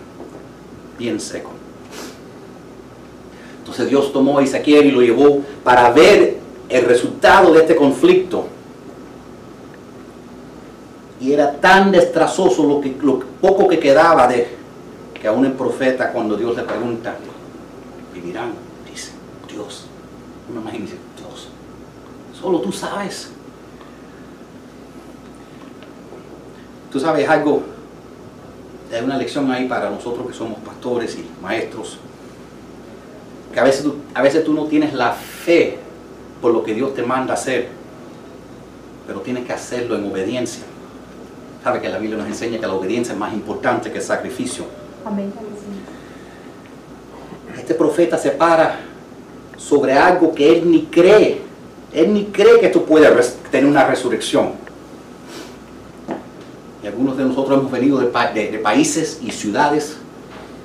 bien 0.99 1.19
secos. 1.19 1.56
Entonces 3.67 3.89
Dios 3.89 4.13
tomó 4.13 4.39
a 4.39 4.45
Ezequiel 4.45 4.87
y 4.87 4.91
lo 4.93 5.03
llevó 5.03 5.43
para 5.65 5.91
ver 5.91 6.39
el 6.69 6.85
resultado 6.85 7.53
de 7.53 7.63
este 7.63 7.75
conflicto. 7.75 8.47
Y 11.21 11.33
era 11.33 11.51
tan 11.51 11.91
destrazoso 11.91 12.63
lo, 12.63 12.81
que, 12.81 12.91
poco 13.41 13.67
que 13.67 13.81
quedaba 13.81 14.29
de 14.29 14.55
que 15.21 15.27
aún 15.27 15.47
el 15.47 15.53
profeta 15.55 16.13
cuando 16.13 16.37
Dios 16.37 16.55
le 16.55 16.63
pregunta, 16.63 17.17
vivirán, 18.15 18.53
dice, 18.89 19.11
Dios, 19.53 19.87
una 20.49 20.61
imagen 20.61 20.83
dice, 20.83 20.97
Dios, 21.19 21.49
solo 22.41 22.61
tú 22.61 22.71
sabes. 22.71 23.33
Tú 26.93 27.01
sabes 27.01 27.29
algo, 27.29 27.63
hay 28.95 29.03
una 29.03 29.19
lección 29.19 29.51
ahí 29.51 29.67
para 29.67 29.91
nosotros 29.91 30.25
que 30.29 30.35
somos 30.35 30.61
pastores 30.61 31.19
y 31.19 31.27
maestros 31.43 31.99
que 33.57 33.61
a 33.61 33.65
veces, 33.65 33.85
tú, 33.85 33.95
a 34.13 34.21
veces 34.21 34.45
tú 34.45 34.53
no 34.53 34.67
tienes 34.67 34.93
la 34.93 35.13
fe 35.13 35.79
por 36.43 36.53
lo 36.53 36.63
que 36.63 36.75
Dios 36.75 36.93
te 36.93 37.03
manda 37.03 37.33
hacer, 37.33 37.69
pero 39.07 39.21
tienes 39.21 39.47
que 39.47 39.55
hacerlo 39.55 39.97
en 39.97 40.05
obediencia. 40.11 40.63
Sabe 41.65 41.81
que 41.81 41.89
la 41.89 41.97
Biblia 41.97 42.19
nos 42.19 42.27
enseña 42.27 42.59
que 42.61 42.67
la 42.67 42.75
obediencia 42.75 43.15
es 43.15 43.19
más 43.19 43.33
importante 43.33 43.91
que 43.91 43.97
el 43.97 44.05
sacrificio. 44.05 44.67
Amén. 45.07 45.33
Este 47.57 47.73
profeta 47.73 48.19
se 48.19 48.33
para 48.33 48.79
sobre 49.57 49.95
algo 49.95 50.35
que 50.35 50.59
él 50.59 50.71
ni 50.71 50.83
cree. 50.83 51.41
Él 51.95 52.13
ni 52.13 52.27
cree 52.27 52.61
que 52.61 52.67
esto 52.67 52.85
puede 52.85 53.09
tener 53.51 53.71
una 53.71 53.87
resurrección. 53.87 54.51
Y 56.85 56.87
algunos 56.87 57.17
de 57.17 57.25
nosotros 57.25 57.59
hemos 57.59 57.73
venido 57.73 58.01
de 58.01 58.59
países 58.63 59.19
y 59.23 59.31
ciudades 59.31 59.97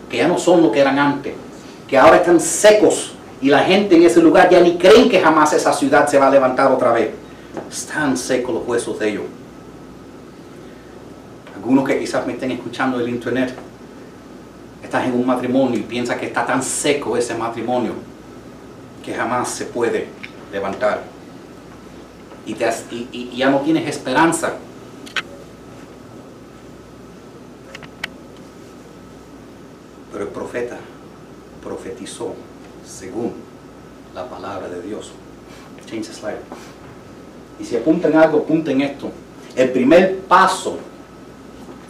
que 0.09 0.17
ya 0.17 0.27
no 0.27 0.37
son 0.37 0.61
lo 0.61 0.73
que 0.73 0.81
eran 0.81 0.99
antes 0.99 1.35
que 1.91 1.97
ahora 1.97 2.15
están 2.15 2.39
secos 2.39 3.11
y 3.41 3.49
la 3.49 3.59
gente 3.59 3.97
en 3.97 4.03
ese 4.03 4.21
lugar 4.21 4.49
ya 4.49 4.61
ni 4.61 4.77
creen 4.77 5.09
que 5.09 5.19
jamás 5.19 5.51
esa 5.51 5.73
ciudad 5.73 6.07
se 6.07 6.17
va 6.17 6.27
a 6.27 6.31
levantar 6.31 6.71
otra 6.71 6.93
vez. 6.93 7.11
Están 7.69 8.15
secos 8.15 8.55
los 8.55 8.65
huesos 8.65 8.97
de 8.97 9.09
ellos. 9.09 9.23
Algunos 11.53 11.85
que 11.85 11.99
quizás 11.99 12.25
me 12.25 12.31
estén 12.31 12.51
escuchando 12.51 12.97
del 12.97 13.09
internet, 13.09 13.53
estás 14.81 15.05
en 15.05 15.11
un 15.15 15.25
matrimonio 15.25 15.77
y 15.77 15.83
piensas 15.83 16.17
que 16.17 16.27
está 16.27 16.45
tan 16.45 16.63
seco 16.63 17.17
ese 17.17 17.35
matrimonio 17.35 17.91
que 19.03 19.13
jamás 19.13 19.49
se 19.49 19.65
puede 19.65 20.07
levantar. 20.49 21.01
Y, 22.45 22.55
y 23.11 23.35
ya 23.35 23.49
no 23.49 23.59
tienes 23.59 23.87
esperanza 23.87 24.53
Pero 30.11 30.23
el 30.23 30.29
profeta 30.29 30.77
profetizó 31.63 32.33
según 32.85 33.33
la 34.13 34.27
palabra 34.27 34.67
de 34.67 34.81
Dios. 34.81 35.11
Change 35.85 36.07
the 36.07 36.13
slide. 36.13 36.37
Y 37.59 37.65
si 37.65 37.77
apuntan 37.77 38.15
algo, 38.15 38.39
apunten 38.39 38.81
esto. 38.81 39.11
El 39.55 39.71
primer 39.71 40.19
paso 40.21 40.77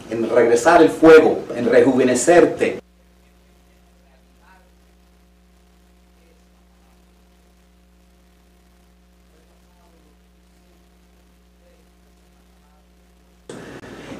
en 0.10 0.30
regresar 0.30 0.82
el 0.82 0.90
fuego, 0.90 1.44
en 1.56 1.70
rejuvenecerte, 1.70 2.82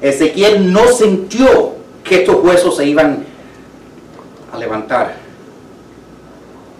Ezequiel 0.00 0.72
no 0.72 0.88
sintió 0.88 1.76
que 2.02 2.22
estos 2.22 2.42
huesos 2.42 2.76
se 2.76 2.86
iban 2.86 3.24
a 4.52 4.58
levantar. 4.58 5.21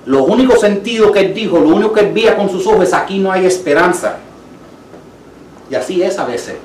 Lo 0.04 0.24
único 0.24 0.56
sentido 0.56 1.12
que 1.12 1.20
él 1.20 1.34
dijo, 1.34 1.58
lo 1.58 1.68
único 1.68 1.92
que 1.92 2.00
él 2.00 2.12
veía 2.12 2.36
con 2.36 2.48
sus 2.48 2.66
ojos 2.66 2.88
es 2.88 2.92
aquí 2.92 3.18
no 3.18 3.30
hay 3.30 3.46
esperanza. 3.46 4.18
Y 5.70 5.74
así 5.74 6.02
es 6.02 6.18
a 6.18 6.24
veces. 6.24 6.56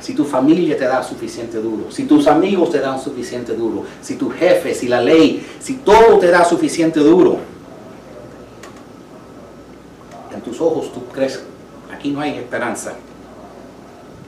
Si 0.00 0.12
tu 0.14 0.24
familia 0.24 0.76
te 0.76 0.84
da 0.84 1.02
suficiente 1.02 1.58
duro, 1.58 1.90
si 1.90 2.04
tus 2.04 2.26
amigos 2.26 2.70
te 2.70 2.78
dan 2.78 3.00
suficiente 3.00 3.54
duro, 3.54 3.84
si 4.02 4.16
tu 4.16 4.28
jefe, 4.28 4.74
si 4.74 4.86
la 4.86 5.00
ley, 5.00 5.46
si 5.60 5.76
todo 5.76 6.18
te 6.18 6.28
da 6.30 6.44
suficiente 6.44 7.00
duro, 7.00 7.38
en 10.34 10.42
tus 10.42 10.60
ojos 10.60 10.92
tú 10.92 11.06
crees, 11.06 11.42
aquí 11.90 12.10
no 12.10 12.20
hay 12.20 12.36
esperanza. 12.36 12.92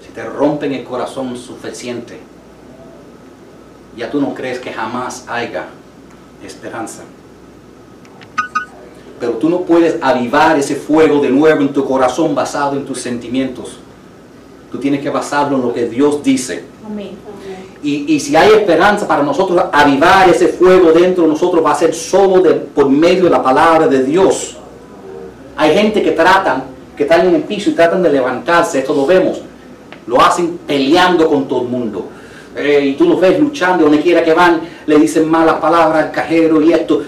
Si 0.03 0.11
te 0.15 0.25
rompen 0.25 0.73
el 0.73 0.83
corazón 0.83 1.37
suficiente, 1.37 2.19
ya 3.99 4.11
tú 4.11 4.19
no 4.19 4.33
crees 4.33 4.59
que 4.59 4.73
jamás 4.73 5.27
haya 5.29 5.67
esperanza. 6.43 7.03
Pero 9.19 9.33
tú 9.33 9.49
no 9.49 9.61
puedes 9.61 9.97
avivar 10.03 10.59
ese 10.59 10.77
fuego 10.77 11.21
de 11.21 11.31
nuevo 11.31 11.63
en 11.63 11.73
tu 11.73 11.85
corazón 11.85 12.35
basado 12.35 12.77
en 12.77 12.85
tus 12.85 13.01
sentimientos. 13.01 13.79
Tú 14.71 14.79
tienes 14.79 15.01
que 15.01 15.11
basarlo 15.11 15.57
en 15.57 15.63
lo 15.63 15.73
que 15.73 15.89
Dios 15.89 16.23
dice. 16.23 16.65
Y, 17.83 18.15
y, 18.15 18.21
si 18.21 18.35
hay 18.35 18.51
esperanza 18.51 19.07
para 19.07 19.23
nosotros 19.23 19.63
avivar 19.73 20.29
ese 20.29 20.49
fuego 20.49 20.93
dentro 20.93 21.25
de 21.25 21.31
nosotros, 21.31 21.65
va 21.65 21.73
a 21.73 21.75
ser 21.75 21.95
solo 21.95 22.43
de, 22.43 22.55
por 22.55 22.89
medio 22.89 23.25
de 23.25 23.31
la 23.31 23.43
palabra 23.43 23.87
de 23.87 24.03
Dios. 24.03 24.57
Hay 25.57 25.75
gente 25.75 26.03
que 26.03 26.13
tratan, 26.13 26.65
que 26.97 27.05
están 27.05 27.27
en 27.29 27.35
el 27.37 27.43
piso 27.43 27.71
y 27.71 27.75
tratan 27.75 28.03
de 28.03 28.11
levantarse, 28.11 28.81
esto 28.81 28.95
lo 28.95 29.07
vemos. 29.07 29.41
Lo 30.07 30.21
hacen 30.21 30.59
peleando 30.67 31.29
con 31.29 31.47
todo 31.47 31.63
el 31.63 31.69
mundo. 31.69 32.09
Eh, 32.57 32.87
y 32.87 32.93
tú 32.95 33.09
los 33.09 33.21
ves 33.21 33.39
luchando, 33.39 33.85
donde 33.85 34.01
quiera 34.01 34.25
que 34.25 34.33
van, 34.33 34.61
le 34.87 34.99
dicen 34.99 35.29
malas 35.29 35.57
palabras 35.57 36.07
al 36.07 36.11
cajero 36.11 36.61
y 36.63 36.73
esto. 36.73 37.03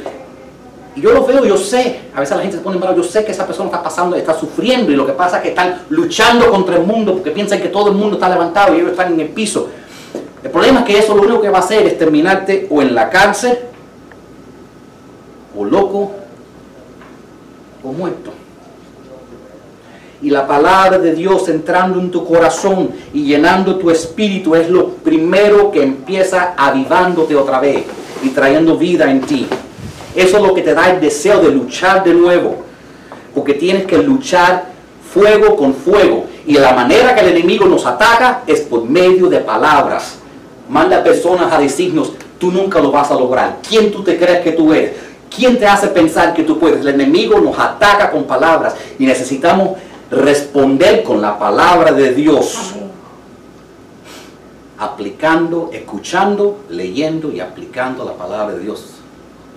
Y 0.99 1.01
yo 1.01 1.13
lo 1.13 1.25
veo, 1.25 1.45
yo 1.45 1.57
sé, 1.57 2.01
a 2.13 2.19
veces 2.19 2.37
la 2.37 2.43
gente 2.43 2.57
se 2.57 2.63
pone 2.65 2.77
mal, 2.77 2.93
yo 2.97 3.05
sé 3.05 3.25
que 3.25 3.31
esa 3.31 3.47
persona 3.47 3.67
está 3.67 3.81
pasando, 3.81 4.17
está 4.17 4.37
sufriendo 4.37 4.91
y 4.91 4.97
lo 4.97 5.07
que 5.07 5.13
pasa 5.13 5.37
es 5.37 5.45
que 5.45 5.49
están 5.51 5.83
luchando 5.91 6.51
contra 6.51 6.75
el 6.75 6.83
mundo 6.83 7.13
porque 7.13 7.31
piensan 7.31 7.61
que 7.61 7.69
todo 7.69 7.91
el 7.91 7.95
mundo 7.95 8.17
está 8.17 8.29
levantado 8.29 8.75
y 8.75 8.79
ellos 8.79 8.91
están 8.91 9.13
en 9.13 9.21
el 9.21 9.29
piso. 9.29 9.69
El 10.43 10.51
problema 10.51 10.81
es 10.81 10.87
que 10.87 10.99
eso 10.99 11.15
lo 11.15 11.23
único 11.23 11.41
que 11.41 11.51
va 11.51 11.59
a 11.59 11.61
hacer 11.61 11.87
es 11.87 11.97
terminarte 11.97 12.67
o 12.69 12.83
en 12.83 12.97
la 12.97 13.11
cárcel, 13.11 13.57
o 15.57 15.65
loco, 15.65 16.11
o 17.85 17.93
muerto. 17.93 18.33
Y 20.21 20.31
la 20.31 20.49
palabra 20.49 20.99
de 20.99 21.15
Dios 21.15 21.49
entrando 21.49 22.01
en 22.01 22.11
tu 22.11 22.27
corazón 22.27 22.91
y 23.15 23.23
llenando 23.23 23.77
tu 23.77 23.89
espíritu 23.89 24.57
es 24.57 24.69
lo 24.69 24.89
primero 24.89 25.71
que 25.71 25.81
empieza 25.81 26.55
avivándote 26.57 27.37
otra 27.37 27.61
vez 27.61 27.85
y 28.21 28.31
trayendo 28.31 28.77
vida 28.77 29.09
en 29.09 29.21
ti. 29.21 29.47
Eso 30.15 30.37
es 30.37 30.43
lo 30.43 30.55
que 30.55 30.63
te 30.63 30.75
da 30.75 30.91
el 30.91 31.01
deseo 31.01 31.41
de 31.41 31.51
luchar 31.51 32.05
de 32.05 32.15
nuevo. 32.15 32.57
Porque 33.35 33.55
tienes 33.55 33.87
que 33.87 33.99
luchar 33.99 34.67
fuego 35.13 35.57
con 35.57 35.75
fuego. 35.75 36.27
Y 36.47 36.55
la 36.55 36.73
manera 36.73 37.15
que 37.15 37.21
el 37.21 37.37
enemigo 37.37 37.67
nos 37.67 37.87
ataca 37.87 38.43
es 38.47 38.61
por 38.61 38.85
medio 38.85 39.29
de 39.29 39.39
palabras. 39.39 40.19
Manda 40.69 41.03
personas 41.03 41.53
a 41.53 41.59
decirnos, 41.59 42.13
tú 42.39 42.51
nunca 42.51 42.81
lo 42.81 42.91
vas 42.91 43.11
a 43.11 43.15
lograr. 43.15 43.59
¿Quién 43.67 43.91
tú 43.91 44.03
te 44.03 44.19
crees 44.19 44.41
que 44.41 44.53
tú 44.53 44.73
eres? 44.73 44.93
¿Quién 45.35 45.59
te 45.59 45.67
hace 45.67 45.89
pensar 45.89 46.35
que 46.35 46.43
tú 46.43 46.59
puedes? 46.59 46.81
El 46.81 46.89
enemigo 46.89 47.39
nos 47.41 47.59
ataca 47.59 48.11
con 48.11 48.25
palabras 48.25 48.75
y 48.99 49.07
necesitamos 49.07 49.79
responder 50.11 51.03
con 51.03 51.21
la 51.21 51.39
palabra 51.39 51.93
de 51.93 52.15
Dios. 52.15 52.73
Aplicando, 54.79 55.71
escuchando, 55.73 56.61
leyendo 56.71 57.31
y 57.31 57.41
aplicando 57.41 58.05
la 58.05 58.13
palabra 58.13 58.55
de 58.55 58.61
Dios 58.61 58.98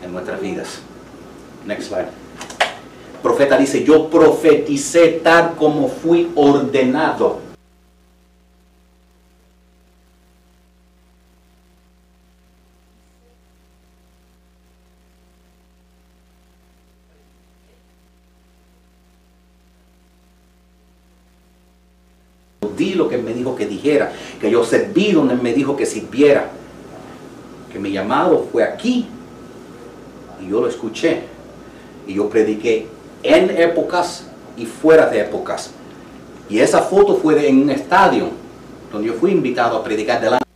en 0.03 0.11
nuestras 0.11 0.41
vidas. 0.41 0.81
Next 1.65 1.89
slide. 1.89 2.07
Profeta 3.21 3.57
dice, 3.57 3.83
yo 3.83 4.09
profeticé 4.09 5.21
tal 5.23 5.55
como 5.55 5.87
fui 5.87 6.31
ordenado. 6.35 7.39
Di 22.75 22.95
lo 22.95 23.07
que 23.07 23.19
me 23.19 23.33
dijo 23.35 23.55
que 23.55 23.67
dijera, 23.67 24.11
que 24.39 24.49
yo 24.49 24.63
serví 24.63 25.11
donde 25.11 25.35
me 25.35 25.53
dijo 25.53 25.77
que 25.77 25.85
sirviera, 25.85 26.49
que 27.71 27.77
mi 27.77 27.91
llamado 27.91 28.47
fue 28.51 28.63
aquí 28.63 29.07
y 30.41 30.49
yo 30.49 30.61
lo 30.61 30.67
escuché. 30.67 31.23
Y 32.07 32.15
yo 32.15 32.29
prediqué 32.29 32.87
en 33.23 33.49
épocas 33.51 34.27
y 34.57 34.65
fuera 34.65 35.07
de 35.07 35.21
épocas. 35.21 35.71
Y 36.49 36.59
esa 36.59 36.81
foto 36.81 37.15
fue 37.15 37.47
en 37.47 37.63
un 37.63 37.69
estadio 37.69 38.29
donde 38.91 39.07
yo 39.07 39.13
fui 39.13 39.31
invitado 39.31 39.77
a 39.77 39.83
predicar 39.83 40.19
delante. 40.19 40.50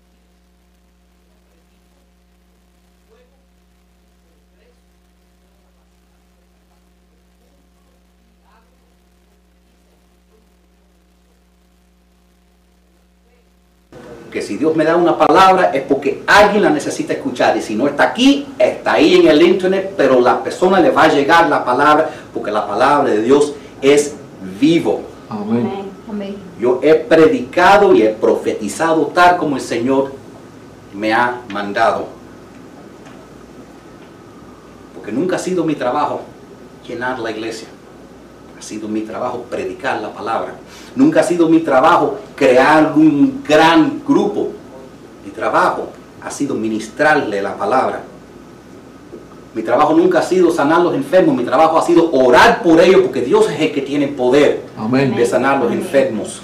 Dios 14.75 14.77
me 14.77 14.83
da 14.83 14.97
una 14.97 15.17
palabra 15.17 15.71
es 15.73 15.83
porque 15.83 16.23
alguien 16.27 16.63
la 16.63 16.69
necesita 16.69 17.13
escuchar. 17.13 17.55
Y 17.55 17.61
si 17.61 17.75
no 17.75 17.87
está 17.87 18.03
aquí, 18.03 18.45
está 18.59 18.93
ahí 18.93 19.15
en 19.15 19.27
el 19.27 19.41
internet, 19.41 19.93
pero 19.95 20.19
la 20.19 20.43
persona 20.43 20.81
le 20.81 20.89
va 20.89 21.03
a 21.03 21.07
llegar 21.07 21.49
la 21.49 21.63
palabra 21.63 22.09
porque 22.33 22.51
la 22.51 22.67
palabra 22.67 23.09
de 23.09 23.21
Dios 23.21 23.53
es 23.81 24.15
vivo. 24.59 25.01
Amén. 25.29 25.85
Yo 26.59 26.79
he 26.83 26.95
predicado 26.95 27.93
y 27.93 28.03
he 28.03 28.09
profetizado 28.09 29.07
tal 29.07 29.37
como 29.37 29.55
el 29.55 29.61
Señor 29.61 30.11
me 30.93 31.13
ha 31.13 31.41
mandado. 31.51 32.07
Porque 34.93 35.11
nunca 35.11 35.37
ha 35.37 35.39
sido 35.39 35.63
mi 35.63 35.75
trabajo 35.75 36.21
llenar 36.87 37.19
la 37.19 37.31
iglesia. 37.31 37.67
Ha 38.57 38.61
sido 38.61 38.87
mi 38.87 39.01
trabajo 39.01 39.45
predicar 39.49 40.01
la 40.01 40.13
palabra. 40.13 40.53
Nunca 40.95 41.19
ha 41.19 41.23
sido 41.23 41.49
mi 41.49 41.59
trabajo 41.59 42.17
crear 42.35 42.93
un 42.95 43.43
gran 43.45 44.01
grupo. 44.05 44.51
Mi 45.25 45.31
trabajo 45.31 45.89
ha 46.21 46.29
sido 46.31 46.55
ministrarle 46.55 47.41
la 47.41 47.57
palabra. 47.57 48.03
Mi 49.55 49.63
trabajo 49.63 49.93
nunca 49.93 50.19
ha 50.19 50.21
sido 50.21 50.51
sanar 50.51 50.81
los 50.81 50.93
enfermos. 50.93 51.35
Mi 51.35 51.43
trabajo 51.43 51.77
ha 51.77 51.81
sido 51.81 52.11
orar 52.11 52.61
por 52.61 52.79
ellos 52.79 53.01
porque 53.01 53.21
Dios 53.21 53.49
es 53.49 53.59
el 53.59 53.71
que 53.71 53.81
tiene 53.81 54.07
poder 54.07 54.63
Amén. 54.77 55.15
de 55.15 55.25
sanar 55.25 55.61
los 55.61 55.71
enfermos. 55.71 56.41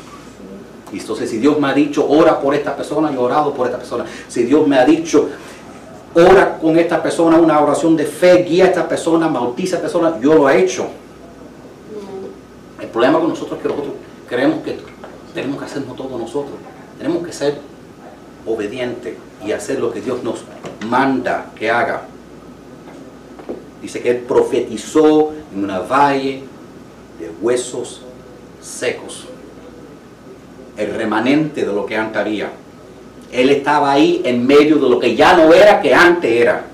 Y 0.92 1.00
entonces 1.00 1.30
si 1.30 1.38
Dios 1.38 1.60
me 1.60 1.68
ha 1.68 1.74
dicho, 1.74 2.08
ora 2.10 2.40
por 2.40 2.56
esta 2.56 2.76
persona, 2.76 3.12
yo 3.12 3.22
he 3.22 3.24
orado 3.24 3.54
por 3.54 3.68
esta 3.68 3.78
persona. 3.78 4.06
Si 4.28 4.44
Dios 4.44 4.68
me 4.68 4.78
ha 4.78 4.86
dicho, 4.86 5.30
ora 6.14 6.58
con 6.58 6.78
esta 6.78 7.04
persona 7.04 7.38
una 7.38 7.60
oración 7.60 7.96
de 7.96 8.06
fe, 8.06 8.44
guía 8.44 8.66
a 8.66 8.68
esta 8.68 8.88
persona, 8.88 9.28
bautiza 9.28 9.76
a 9.76 9.80
esta 9.80 9.88
persona, 9.90 10.20
yo 10.20 10.34
lo 10.34 10.50
he 10.50 10.62
hecho. 10.62 10.88
El 12.80 12.88
problema 12.88 13.20
con 13.20 13.30
nosotros 13.30 13.58
es 13.58 13.62
que 13.62 13.70
nosotros 13.70 13.94
creemos 14.28 14.60
que 14.64 14.80
tenemos 15.34 15.60
que 15.60 15.66
hacerlo 15.66 15.94
todo 15.94 16.18
nosotros. 16.18 16.56
Tenemos 16.98 17.26
que 17.26 17.32
ser 17.32 17.71
obedientes 18.46 19.16
y 19.46 19.52
hacer 19.52 19.80
lo 19.80 19.92
que 19.92 20.02
Dios 20.02 20.24
nos 20.24 20.44
manda 20.88 21.52
que 21.56 21.70
haga. 21.70 22.04
Dice 23.82 24.02
que 24.02 24.12
él 24.12 24.18
profetizó 24.18 25.34
en 25.54 25.64
una 25.64 25.80
valle 25.80 26.44
de 27.20 27.32
huesos 27.42 28.02
secos. 28.62 29.26
El 30.78 30.94
remanente 30.94 31.66
de 31.66 31.74
lo 31.74 31.86
que 31.86 31.98
antes 31.98 32.18
había. 32.18 32.52
Él 33.32 33.50
estaba 33.50 33.92
ahí 33.92 34.22
en 34.24 34.46
medio 34.46 34.78
de 34.78 34.90
lo 34.90 35.00
que 35.00 35.16
ya 35.16 35.36
no 35.36 35.54
era 35.54 35.82
que 35.82 35.94
antes 35.94 36.32
era. 36.32 36.66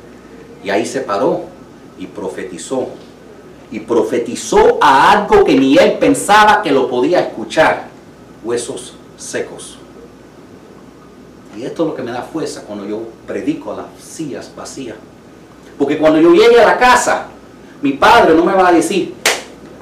Y 0.63 0.69
ahí 0.69 0.86
se 0.86 1.01
paró 1.01 1.43
y 1.97 2.08
profetizó 2.08 2.89
y 3.71 3.80
profetizó 3.80 4.77
a 4.82 5.12
algo 5.12 5.43
que 5.43 5.56
ni 5.56 5.77
él 5.77 5.97
pensaba 5.99 6.62
que 6.62 6.71
lo 6.71 6.89
podía 6.89 7.19
escuchar, 7.19 7.88
huesos 8.43 8.93
secos. 9.17 9.76
Y 11.57 11.65
esto 11.65 11.83
es 11.83 11.89
lo 11.89 11.95
que 11.95 12.03
me 12.03 12.11
da 12.11 12.21
fuerza 12.21 12.61
cuando 12.61 12.85
yo 12.85 13.01
predico 13.25 13.73
a 13.73 13.77
las 13.77 13.85
sillas 13.99 14.51
vacías. 14.55 14.95
Porque 15.77 15.97
cuando 15.97 16.21
yo 16.21 16.31
llegue 16.31 16.61
a 16.61 16.67
la 16.67 16.77
casa, 16.77 17.27
mi 17.81 17.93
padre 17.93 18.35
no 18.35 18.45
me 18.45 18.53
va 18.53 18.67
a 18.67 18.71
decir, 18.71 19.15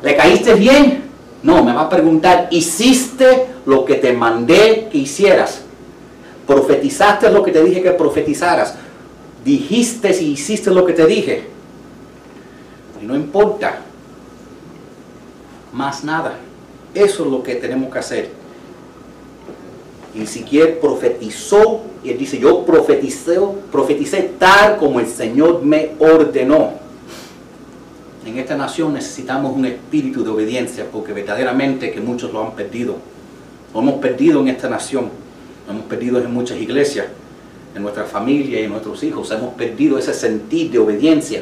¿le 0.02 0.16
caíste 0.16 0.54
bien? 0.54 1.04
No, 1.44 1.64
me 1.64 1.74
va 1.74 1.82
a 1.82 1.90
preguntar, 1.90 2.48
¿hiciste 2.50 3.48
lo 3.66 3.84
que 3.84 3.96
te 3.96 4.14
mandé 4.14 4.88
que 4.90 5.00
hicieras? 5.00 5.64
¿Profetizaste 6.48 7.30
lo 7.30 7.44
que 7.44 7.52
te 7.52 7.64
dije 7.64 7.84
que 7.84 7.92
profetizaras? 7.92 8.76
¿Dijiste 9.44 10.16
y 10.22 10.32
hiciste 10.32 10.72
lo 10.72 10.86
que 10.86 10.94
te 10.94 11.06
dije? 11.06 11.44
Y 13.02 13.06
no 13.06 13.16
importa 13.16 13.80
más 15.74 16.04
nada. 16.06 16.36
Eso 16.94 17.26
es 17.26 17.32
lo 17.32 17.44
que 17.44 17.56
tenemos 17.56 17.92
que 17.92 18.00
hacer. 18.00 18.45
Y 20.16 20.26
siquiera 20.28 20.80
profetizó, 20.80 21.82
y 22.04 22.10
él 22.10 22.18
dice, 22.18 22.40
yo 22.40 22.66
profeticé, 22.66 23.38
profeticé 23.72 24.32
tal 24.40 24.78
como 24.78 25.00
el 25.00 25.08
Señor 25.08 25.62
me 25.62 25.92
ordenó. 26.00 26.72
En 28.26 28.38
esta 28.38 28.56
nación 28.56 28.94
necesitamos 28.94 29.56
un 29.56 29.66
espíritu 29.66 30.24
de 30.24 30.30
obediencia, 30.30 30.86
porque 30.92 31.12
verdaderamente 31.12 31.92
que 31.92 32.00
muchos 32.00 32.32
lo 32.32 32.44
han 32.44 32.54
perdido. 32.54 32.96
Lo 33.74 33.82
hemos 33.82 33.96
perdido 33.96 34.40
en 34.40 34.48
esta 34.48 34.70
nación, 34.70 35.10
lo 35.68 35.74
hemos 35.74 35.86
perdido 35.86 36.20
en 36.20 36.34
muchas 36.34 36.60
iglesias, 36.60 37.08
en 37.76 37.84
nuestra 37.84 38.06
familia 38.06 38.62
y 38.62 38.64
en 38.64 38.72
nuestros 38.72 39.04
hijos. 39.04 39.30
Hemos 39.32 39.54
perdido 39.56 39.98
ese 39.98 40.14
sentir 40.14 40.72
de 40.72 40.80
obediencia 40.80 41.42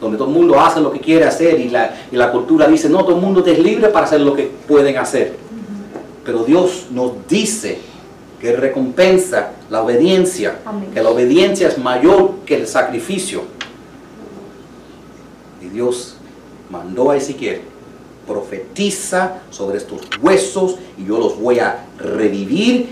donde 0.00 0.16
todo 0.16 0.28
el 0.28 0.34
mundo 0.34 0.58
hace 0.60 0.80
lo 0.80 0.92
que 0.92 1.00
quiere 1.00 1.24
hacer 1.24 1.58
y 1.60 1.70
la, 1.70 1.94
y 2.10 2.16
la 2.16 2.30
cultura 2.30 2.66
dice, 2.68 2.88
no, 2.88 3.04
todo 3.04 3.16
el 3.16 3.20
mundo 3.20 3.44
es 3.44 3.58
libre 3.58 3.88
para 3.88 4.06
hacer 4.06 4.20
lo 4.20 4.34
que 4.34 4.50
pueden 4.66 4.96
hacer. 4.96 5.47
Pero 6.28 6.44
Dios 6.44 6.88
nos 6.90 7.26
dice 7.26 7.78
que 8.38 8.54
recompensa 8.54 9.52
la 9.70 9.82
obediencia, 9.82 10.58
Amén. 10.66 10.90
que 10.92 11.02
la 11.02 11.08
obediencia 11.08 11.68
es 11.68 11.78
mayor 11.78 12.40
que 12.44 12.56
el 12.56 12.66
sacrificio. 12.66 13.44
Y 15.62 15.70
Dios 15.70 16.16
mandó 16.68 17.12
a 17.12 17.16
Ezequiel, 17.16 17.62
profetiza 18.26 19.38
sobre 19.48 19.78
estos 19.78 20.02
huesos 20.20 20.76
y 20.98 21.06
yo 21.06 21.18
los 21.18 21.40
voy 21.40 21.60
a 21.60 21.86
revivir 21.96 22.90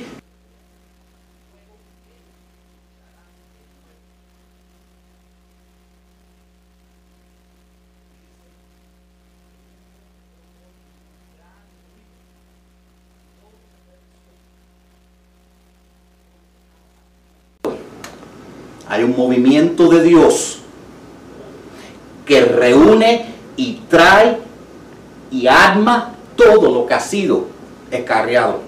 movimiento 19.17 19.89
de 19.89 20.03
Dios 20.03 20.59
que 22.25 22.41
reúne 22.41 23.27
y 23.57 23.81
trae 23.89 24.39
y 25.31 25.47
arma 25.47 26.15
todo 26.37 26.73
lo 26.73 26.87
que 26.87 26.95
ha 26.95 27.01
sido 27.01 27.47
escarriado. 27.91 28.61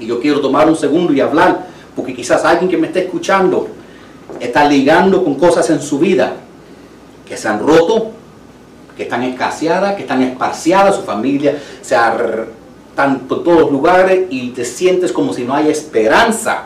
Y 0.00 0.06
yo 0.06 0.20
quiero 0.20 0.40
tomar 0.40 0.68
un 0.68 0.76
segundo 0.76 1.12
y 1.12 1.20
hablar, 1.20 1.66
porque 1.94 2.14
quizás 2.14 2.44
alguien 2.44 2.70
que 2.70 2.76
me 2.76 2.88
esté 2.88 3.04
escuchando 3.04 3.68
está 4.40 4.68
ligando 4.68 5.22
con 5.22 5.34
cosas 5.36 5.68
en 5.70 5.80
su 5.80 5.98
vida 5.98 6.34
que 7.26 7.36
se 7.36 7.48
han 7.48 7.60
roto, 7.60 8.10
que 8.96 9.04
están 9.04 9.22
escaseadas, 9.22 9.94
que 9.94 10.02
están 10.02 10.22
esparciadas, 10.22 10.96
su 10.96 11.02
familia 11.02 11.58
se 11.82 11.94
ha 11.94 12.16
están 12.96 13.20
por 13.28 13.44
todos 13.44 13.70
lugares 13.70 14.24
y 14.30 14.48
te 14.50 14.64
sientes 14.64 15.12
como 15.12 15.34
si 15.34 15.44
no 15.44 15.52
hay 15.52 15.68
esperanza 15.68 16.62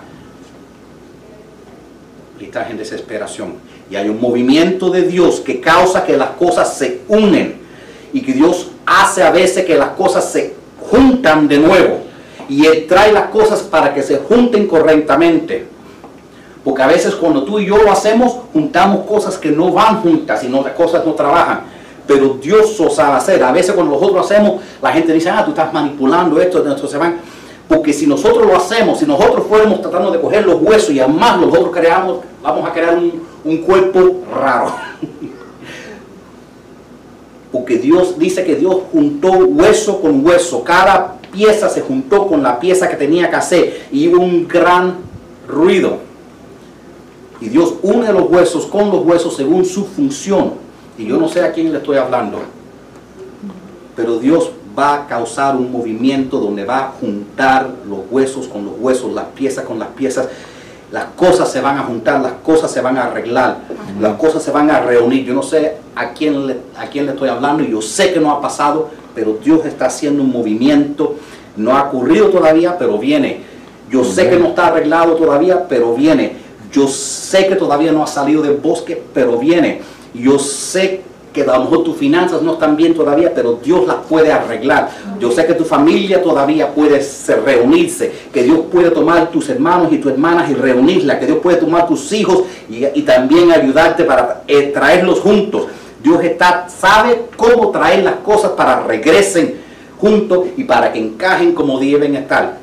estás 2.44 2.70
en 2.70 2.78
desesperación. 2.78 3.54
Y 3.90 3.96
hay 3.96 4.08
un 4.08 4.20
movimiento 4.20 4.90
de 4.90 5.02
Dios 5.02 5.40
que 5.40 5.60
causa 5.60 6.04
que 6.04 6.16
las 6.16 6.30
cosas 6.30 6.76
se 6.76 7.00
unen 7.08 7.60
y 8.12 8.22
que 8.22 8.32
Dios 8.32 8.70
hace 8.86 9.22
a 9.22 9.30
veces 9.30 9.64
que 9.64 9.76
las 9.76 9.90
cosas 9.90 10.30
se 10.30 10.54
juntan 10.90 11.48
de 11.48 11.58
nuevo. 11.58 11.98
Y 12.48 12.66
Él 12.66 12.86
trae 12.88 13.12
las 13.12 13.30
cosas 13.30 13.60
para 13.60 13.94
que 13.94 14.02
se 14.02 14.16
junten 14.18 14.66
correctamente. 14.66 15.66
Porque 16.64 16.82
a 16.82 16.86
veces 16.86 17.14
cuando 17.14 17.44
tú 17.44 17.58
y 17.58 17.66
yo 17.66 17.78
lo 17.78 17.90
hacemos, 17.90 18.36
juntamos 18.52 19.06
cosas 19.06 19.38
que 19.38 19.50
no 19.50 19.72
van 19.72 20.02
juntas 20.02 20.42
y 20.44 20.48
no, 20.48 20.62
las 20.62 20.72
cosas 20.72 21.04
no 21.06 21.14
trabajan. 21.14 21.62
Pero 22.06 22.38
Dios 22.42 22.78
lo 22.78 22.90
sabe 22.90 23.16
hacer. 23.16 23.42
A 23.42 23.52
veces 23.52 23.72
cuando 23.72 23.94
nosotros 23.94 24.16
lo 24.16 24.20
hacemos, 24.20 24.60
la 24.82 24.92
gente 24.92 25.12
dice, 25.12 25.30
ah, 25.30 25.44
tú 25.44 25.50
estás 25.50 25.72
manipulando 25.72 26.40
esto, 26.40 26.58
esto 26.68 26.88
se 26.88 26.98
van. 26.98 27.18
Porque 27.70 27.92
si 27.92 28.04
nosotros 28.04 28.44
lo 28.44 28.56
hacemos, 28.56 28.98
si 28.98 29.06
nosotros 29.06 29.46
fuéramos 29.46 29.80
tratando 29.80 30.10
de 30.10 30.20
coger 30.20 30.44
los 30.44 30.60
huesos 30.60 30.90
y 30.90 30.98
amarlos, 30.98 31.50
nosotros 31.50 31.72
creamos, 31.72 32.18
vamos 32.42 32.68
a 32.68 32.72
crear 32.72 32.98
un, 32.98 33.22
un 33.44 33.58
cuerpo 33.58 34.22
raro. 34.34 34.74
Porque 37.52 37.78
Dios 37.78 38.18
dice 38.18 38.42
que 38.42 38.56
Dios 38.56 38.76
juntó 38.90 39.30
hueso 39.30 40.00
con 40.00 40.26
hueso. 40.26 40.64
Cada 40.64 41.14
pieza 41.30 41.68
se 41.68 41.80
juntó 41.80 42.26
con 42.26 42.42
la 42.42 42.58
pieza 42.58 42.88
que 42.88 42.96
tenía 42.96 43.30
que 43.30 43.36
hacer. 43.36 43.86
Y 43.92 44.08
hubo 44.08 44.20
un 44.20 44.48
gran 44.48 44.96
ruido. 45.46 45.98
Y 47.40 47.50
Dios 47.50 47.74
une 47.82 48.12
los 48.12 48.28
huesos 48.28 48.66
con 48.66 48.90
los 48.90 49.06
huesos 49.06 49.36
según 49.36 49.64
su 49.64 49.84
función. 49.84 50.54
Y 50.98 51.06
yo 51.06 51.18
no 51.18 51.28
sé 51.28 51.42
a 51.42 51.52
quién 51.52 51.70
le 51.70 51.78
estoy 51.78 51.98
hablando. 51.98 52.40
Pero 53.94 54.18
Dios 54.18 54.50
va 54.78 54.94
a 54.94 55.06
causar 55.06 55.56
un 55.56 55.70
movimiento 55.70 56.38
donde 56.38 56.64
va 56.64 56.78
a 56.78 56.88
juntar 57.00 57.68
los 57.88 58.00
huesos 58.10 58.48
con 58.48 58.64
los 58.64 58.74
huesos, 58.78 59.12
las 59.12 59.26
piezas 59.26 59.64
con 59.64 59.78
las 59.78 59.88
piezas. 59.88 60.28
Las 60.92 61.04
cosas 61.16 61.50
se 61.50 61.60
van 61.60 61.78
a 61.78 61.84
juntar, 61.84 62.20
las 62.20 62.32
cosas 62.44 62.70
se 62.70 62.80
van 62.80 62.98
a 62.98 63.04
arreglar, 63.04 63.58
las 64.00 64.16
cosas 64.16 64.42
se 64.42 64.50
van 64.50 64.70
a 64.70 64.80
reunir. 64.80 65.24
Yo 65.24 65.34
no 65.34 65.42
sé 65.42 65.76
a 65.94 66.12
quién, 66.12 66.48
le, 66.48 66.56
a 66.76 66.86
quién 66.86 67.06
le 67.06 67.12
estoy 67.12 67.28
hablando 67.28 67.62
y 67.62 67.70
yo 67.70 67.80
sé 67.80 68.12
que 68.12 68.18
no 68.18 68.32
ha 68.32 68.40
pasado, 68.40 68.90
pero 69.14 69.38
Dios 69.42 69.64
está 69.66 69.86
haciendo 69.86 70.22
un 70.22 70.32
movimiento. 70.32 71.14
No 71.56 71.76
ha 71.76 71.84
ocurrido 71.84 72.28
todavía, 72.28 72.76
pero 72.76 72.98
viene. 72.98 73.42
Yo 73.88 74.02
sé 74.02 74.28
que 74.28 74.36
no 74.36 74.48
está 74.48 74.66
arreglado 74.66 75.14
todavía, 75.14 75.68
pero 75.68 75.94
viene. 75.94 76.32
Yo 76.72 76.88
sé 76.88 77.46
que 77.46 77.56
todavía 77.56 77.92
no 77.92 78.02
ha 78.02 78.08
salido 78.08 78.42
del 78.42 78.56
bosque, 78.56 79.00
pero 79.14 79.38
viene. 79.38 79.82
Yo 80.12 80.40
sé 80.40 81.02
que 81.32 81.42
a 81.42 81.56
lo 81.58 81.64
mejor 81.64 81.84
tus 81.84 81.96
finanzas 81.96 82.42
no 82.42 82.54
están 82.54 82.76
bien 82.76 82.94
todavía, 82.94 83.32
pero 83.34 83.58
Dios 83.62 83.86
las 83.86 83.96
puede 84.08 84.32
arreglar. 84.32 84.90
Yo 85.20 85.30
sé 85.30 85.46
que 85.46 85.54
tu 85.54 85.64
familia 85.64 86.22
todavía 86.22 86.72
puede 86.74 87.00
se- 87.02 87.36
reunirse, 87.36 88.12
que 88.32 88.42
Dios 88.42 88.60
puede 88.72 88.90
tomar 88.90 89.30
tus 89.30 89.48
hermanos 89.48 89.92
y 89.92 89.98
tus 89.98 90.12
hermanas 90.12 90.50
y 90.50 90.54
reunirlas, 90.54 91.18
que 91.18 91.26
Dios 91.26 91.38
puede 91.38 91.58
tomar 91.58 91.86
tus 91.86 92.12
hijos 92.12 92.42
y, 92.68 92.84
y 92.94 93.02
también 93.02 93.52
ayudarte 93.52 94.04
para 94.04 94.42
eh, 94.48 94.70
traerlos 94.74 95.20
juntos. 95.20 95.66
Dios 96.02 96.22
está, 96.24 96.66
sabe 96.68 97.26
cómo 97.36 97.70
traer 97.70 98.02
las 98.02 98.14
cosas 98.16 98.52
para 98.52 98.82
regresen 98.82 99.56
juntos 100.00 100.46
y 100.56 100.64
para 100.64 100.92
que 100.92 100.98
encajen 100.98 101.52
como 101.52 101.78
deben 101.78 102.16
estar. 102.16 102.58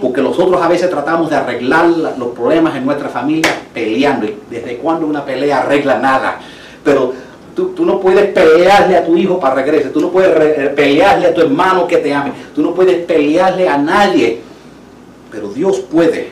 Porque 0.00 0.20
nosotros 0.20 0.60
a 0.60 0.68
veces 0.68 0.90
tratamos 0.90 1.30
de 1.30 1.36
arreglar 1.36 1.86
la- 1.88 2.16
los 2.16 2.28
problemas 2.28 2.74
en 2.76 2.84
nuestra 2.84 3.08
familia 3.10 3.50
peleando. 3.72 4.26
¿Y 4.26 4.36
desde 4.50 4.76
cuándo 4.78 5.06
una 5.06 5.24
pelea 5.24 5.60
arregla 5.60 5.98
nada? 5.98 6.38
Pero 6.84 7.12
tú, 7.56 7.70
tú 7.70 7.84
no 7.84 7.98
puedes 7.98 8.26
pelearle 8.32 8.96
a 8.96 9.04
tu 9.04 9.16
hijo 9.16 9.40
para 9.40 9.56
regrese. 9.56 9.88
Tú 9.88 10.00
no 10.00 10.10
puedes 10.10 10.32
re- 10.32 10.68
pelearle 10.70 11.26
a 11.28 11.34
tu 11.34 11.40
hermano 11.40 11.88
que 11.88 11.96
te 11.96 12.14
ame. 12.14 12.30
Tú 12.54 12.62
no 12.62 12.72
puedes 12.74 13.04
pelearle 13.04 13.68
a 13.68 13.76
nadie. 13.78 14.40
Pero 15.32 15.48
Dios 15.48 15.78
puede. 15.80 16.28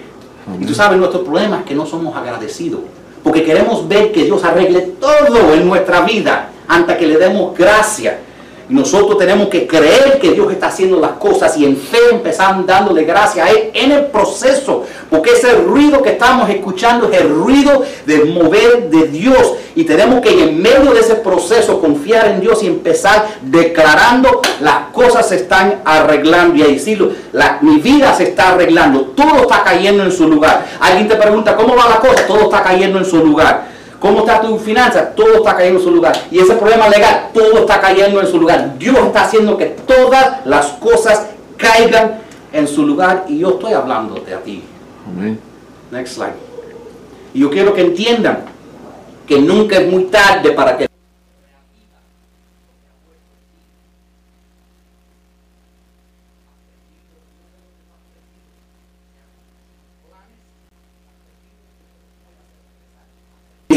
Y 0.60 0.66
tú 0.66 0.74
sabes, 0.74 0.98
nuestro 0.98 1.24
problema 1.24 1.60
es 1.60 1.64
que 1.64 1.74
no 1.74 1.87
somos 1.87 2.14
agradecidos. 2.14 2.80
Porque 3.22 3.42
queremos 3.42 3.88
ver 3.88 4.12
que 4.12 4.24
Dios 4.24 4.44
arregle 4.44 4.82
todo 5.00 5.54
en 5.54 5.66
nuestra 5.66 6.02
vida 6.02 6.50
antes 6.68 6.96
que 6.98 7.06
le 7.06 7.16
demos 7.16 7.56
gracia. 7.56 8.18
Nosotros 8.68 9.18
tenemos 9.18 9.48
que 9.48 9.66
creer 9.66 10.18
que 10.20 10.33
Dios 10.33 10.50
está 10.53 10.68
haciendo 10.68 10.98
las 10.98 11.12
cosas 11.12 11.57
y 11.59 11.64
en 11.64 11.77
fe 11.77 11.98
empezar 12.11 12.64
dándole 12.64 13.05
gracia 13.05 13.44
a 13.44 13.50
Él 13.50 13.70
en 13.74 13.92
el 13.92 14.07
proceso. 14.07 14.85
Porque 15.11 15.33
ese 15.33 15.53
ruido 15.55 16.00
que 16.03 16.11
estamos 16.11 16.48
escuchando 16.48 17.09
es 17.11 17.20
el 17.20 17.29
ruido 17.29 17.83
del 18.07 18.27
mover 18.33 18.88
de 18.90 19.09
Dios. 19.09 19.53
Y 19.77 19.85
tenemos 19.85 20.20
que 20.20 20.31
en 20.44 20.62
medio 20.62 20.92
de 20.92 21.00
ese 21.00 21.16
proceso 21.16 21.81
confiar 21.81 22.29
en 22.29 22.40
Dios 22.40 22.62
y 22.62 22.68
empezar 22.68 23.27
declarando 23.42 24.40
las 24.61 24.87
cosas 24.92 25.29
se 25.29 25.37
están 25.37 25.83
arreglando. 25.85 26.57
Y 26.57 26.62
a 26.62 26.66
decirlo, 26.66 27.11
la- 27.33 27.59
mi 27.61 27.79
vida 27.81 28.14
se 28.14 28.24
está 28.24 28.50
arreglando. 28.50 29.00
Todo 29.16 29.42
está 29.42 29.62
cayendo 29.64 30.05
en 30.05 30.12
su 30.12 30.29
lugar. 30.29 30.64
Alguien 30.81 31.09
te 31.09 31.16
pregunta, 31.16 31.55
¿cómo 31.57 31.74
va 31.77 31.88
la 31.88 31.96
cosa? 32.00 32.27
Todo 32.27 32.42
está 32.44 32.62
cayendo 32.62 32.98
en 32.98 33.05
su 33.05 33.18
lugar. 33.18 33.73
¿Cómo 34.05 34.19
está 34.19 34.38
tu 34.43 34.59
finanza? 34.59 35.14
Todo 35.14 35.37
está 35.37 35.57
cayendo 35.57 35.79
en 35.79 35.85
su 35.87 35.90
lugar. 35.90 36.14
Y 36.31 36.38
ese 36.38 36.57
problema 36.57 36.90
legal, 36.90 37.31
todo 37.33 37.61
está 37.61 37.81
cayendo 37.81 38.21
en 38.21 38.27
su 38.27 38.38
lugar. 38.38 38.79
Dios 38.79 38.99
está 38.99 39.25
haciendo 39.25 39.57
que 39.57 39.64
todas 39.64 40.45
las 40.45 40.67
cosas 40.73 41.29
caigan 41.57 42.21
en 42.53 42.69
su 42.69 42.85
lugar. 42.87 43.25
Y 43.29 43.38
yo 43.38 43.53
estoy 43.53 43.73
hablándote 43.73 44.35
a 44.35 44.40
ti. 44.40 44.62
Amén. 45.09 45.40
Next 45.90 46.17
slide. 46.17 46.35
Y 47.33 47.40
yo 47.40 47.51
quiero 47.51 47.73
que 47.73 47.81
entiendan 47.81 48.45
que 49.27 49.38
nunca 49.38 49.79
es 49.79 49.90
muy 49.90 50.05
tarde 50.05 50.51
para 50.51 50.77
que 50.77 50.87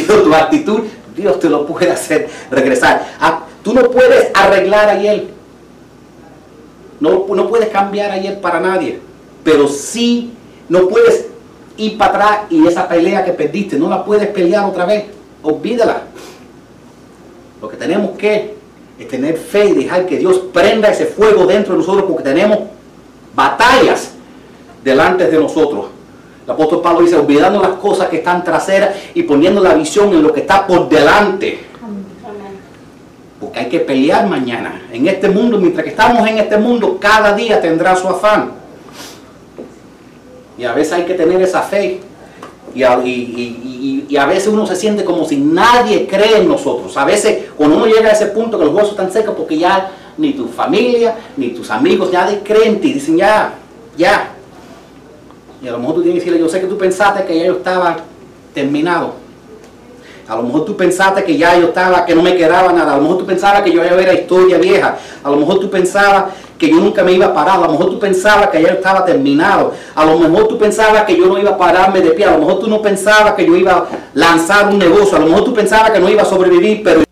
cambiado 0.08 0.17
tu 0.28 0.36
actitud, 0.36 0.80
Dios 1.16 1.40
te 1.40 1.50
lo 1.50 1.66
puede 1.66 1.90
hacer 1.90 2.30
regresar. 2.52 3.16
Ah, 3.20 3.46
tú 3.64 3.74
no 3.74 3.90
puedes 3.90 4.30
arreglar 4.34 4.90
ayer. 4.90 5.28
No, 7.00 7.26
no 7.34 7.48
puedes 7.48 7.70
cambiar 7.70 8.12
ayer 8.12 8.42
para 8.42 8.60
nadie. 8.60 9.00
Pero 9.44 9.68
sí, 9.68 10.34
no 10.68 10.88
puedes 10.88 11.28
ir 11.78 11.98
para 11.98 12.12
atrás 12.12 12.40
y 12.50 12.68
esa 12.68 12.88
pelea 12.88 13.24
que 13.24 13.32
perdiste, 13.32 13.78
no 13.78 13.90
la 13.90 14.04
puedes 14.04 14.28
pelear 14.28 14.66
otra 14.66 14.86
vez. 14.86 15.06
Olvídala. 15.44 16.04
Lo 17.62 17.70
que 17.70 17.78
tenemos 17.78 18.18
que 18.18 18.56
es 19.00 19.08
tener 19.08 19.38
fe 19.38 19.66
y 19.66 19.74
dejar 19.74 20.06
que 20.06 20.18
Dios 20.18 20.42
prenda 20.52 20.90
ese 20.90 21.06
fuego 21.06 21.46
dentro 21.46 21.74
de 21.74 21.80
nosotros 21.80 22.06
porque 22.08 22.24
tenemos 22.24 22.60
batallas 23.34 24.12
delante 24.84 25.28
de 25.28 25.40
nosotros. 25.40 25.97
El 26.48 26.54
apóstol 26.54 26.82
Pablo 26.82 27.02
dice, 27.02 27.18
olvidando 27.18 27.62
las 27.62 27.72
cosas 27.72 28.08
que 28.08 28.18
están 28.18 28.42
traseras 28.42 28.96
y 29.14 29.24
poniendo 29.24 29.62
la 29.62 29.74
visión 29.74 30.14
en 30.14 30.24
lo 30.24 30.32
que 30.32 30.40
está 30.40 30.66
por 30.66 30.88
delante. 30.88 31.60
Porque 33.38 33.60
hay 33.60 33.66
que 33.68 33.82
pelear 33.82 34.26
mañana. 34.28 34.82
En 34.94 35.06
este 35.10 35.28
mundo, 35.28 35.58
mientras 35.58 35.84
que 35.84 35.90
estamos 35.90 36.26
en 36.26 36.38
este 36.38 36.58
mundo, 36.58 36.98
cada 37.02 37.34
día 37.34 37.60
tendrá 37.60 37.98
su 37.98 38.08
afán. 38.08 38.54
Y 40.58 40.64
a 40.64 40.72
veces 40.72 40.94
hay 40.94 41.04
que 41.04 41.16
tener 41.16 41.42
esa 41.42 41.62
fe. 41.64 42.00
Y 42.74 42.82
a, 42.82 44.26
veces 44.26 44.48
uno 44.48 44.66
se 44.66 44.78
siente 44.78 45.04
como 45.04 45.26
si 45.26 45.36
nadie 45.36 46.08
cree 46.08 46.38
en 46.38 46.48
nosotros. 46.48 46.96
A 46.96 47.04
veces 47.04 47.50
cuando 47.58 47.76
uno 47.76 47.88
llega 47.88 48.08
a 48.08 48.14
ese 48.14 48.28
punto 48.28 48.58
que 48.58 48.64
los 48.64 48.74
huesos 48.74 48.92
están 48.92 49.12
secos 49.12 49.36
porque 49.36 49.58
ya 49.58 49.92
ni 50.18 50.32
tu 50.32 50.48
familia, 50.48 51.14
ni 51.36 51.50
tus 51.50 51.70
amigos, 51.70 52.10
nadie 52.14 52.40
cree 52.40 52.68
en 52.68 52.80
ti. 52.80 52.94
Dicen 52.94 53.18
ya, 53.18 53.54
ya. 53.98 54.37
Y 55.62 55.68
a 55.68 55.72
lo 55.72 55.80
mejor 55.80 55.96
tú 55.96 56.02
tienes 56.04 56.24
que 56.24 56.30
decirle, 56.30 56.46
yo 56.46 56.50
sé 56.50 56.62
que 56.62 56.68
tú 56.68 56.78
pensaste 56.78 57.26
que 57.26 57.40
ya 57.40 57.46
yo 57.46 57.54
estaba 57.54 57.98
terminado 58.54 59.28
a 60.28 60.36
lo 60.36 60.44
mejor 60.44 60.66
tú 60.66 60.76
pensaste 60.76 61.24
que 61.24 61.38
ya 61.38 61.58
yo 61.58 61.68
estaba, 61.68 62.06
que 62.06 62.14
no 62.14 62.22
me 62.22 62.36
quedaba 62.36 62.74
nada. 62.74 62.94
A 62.94 62.96
lo 62.98 63.04
mejor 63.04 63.20
tú 63.20 63.26
pensabas 63.26 63.62
que 63.62 63.72
yo 63.72 63.82
ya 63.82 63.92
era 63.92 64.14
historia 64.14 64.58
vieja. 64.58 64.98
A 65.24 65.30
lo 65.30 65.38
mejor 65.38 65.60
tú 65.60 65.70
pensabas 65.70 66.26
que 66.58 66.70
yo 66.70 66.78
nunca 66.78 67.02
me 67.02 67.14
iba 67.14 67.28
a 67.28 67.34
parar. 67.34 67.60
A 67.60 67.68
lo 67.68 67.72
mejor 67.72 67.92
tú 67.92 68.00
pensabas 68.00 68.48
que 68.48 68.62
ya 68.62 68.70
estaba 68.70 69.06
terminado. 69.06 69.74
A 69.96 70.04
lo 70.04 70.20
mejor 70.20 70.50
tú 70.50 70.58
pensabas 70.58 71.04
que 71.04 71.16
yo 71.16 71.28
no 71.28 71.38
iba 71.38 71.52
a 71.52 71.58
pararme 71.58 72.02
de 72.02 72.12
pie. 72.12 72.26
A 72.26 72.32
lo 72.32 72.40
mejor 72.40 72.60
tú 72.60 72.68
no 72.68 72.82
pensabas 72.82 73.36
que 73.36 73.46
yo 73.46 73.56
iba 73.56 73.72
a 73.72 73.88
lanzar 74.16 74.68
un 74.68 74.78
negocio. 74.78 75.16
A 75.16 75.22
lo 75.22 75.28
mejor 75.28 75.46
tú 75.46 75.54
pensabas 75.54 75.92
que 75.92 76.00
no 76.00 76.10
iba 76.10 76.24
a 76.24 76.26
sobrevivir, 76.26 76.82
pero 76.84 77.04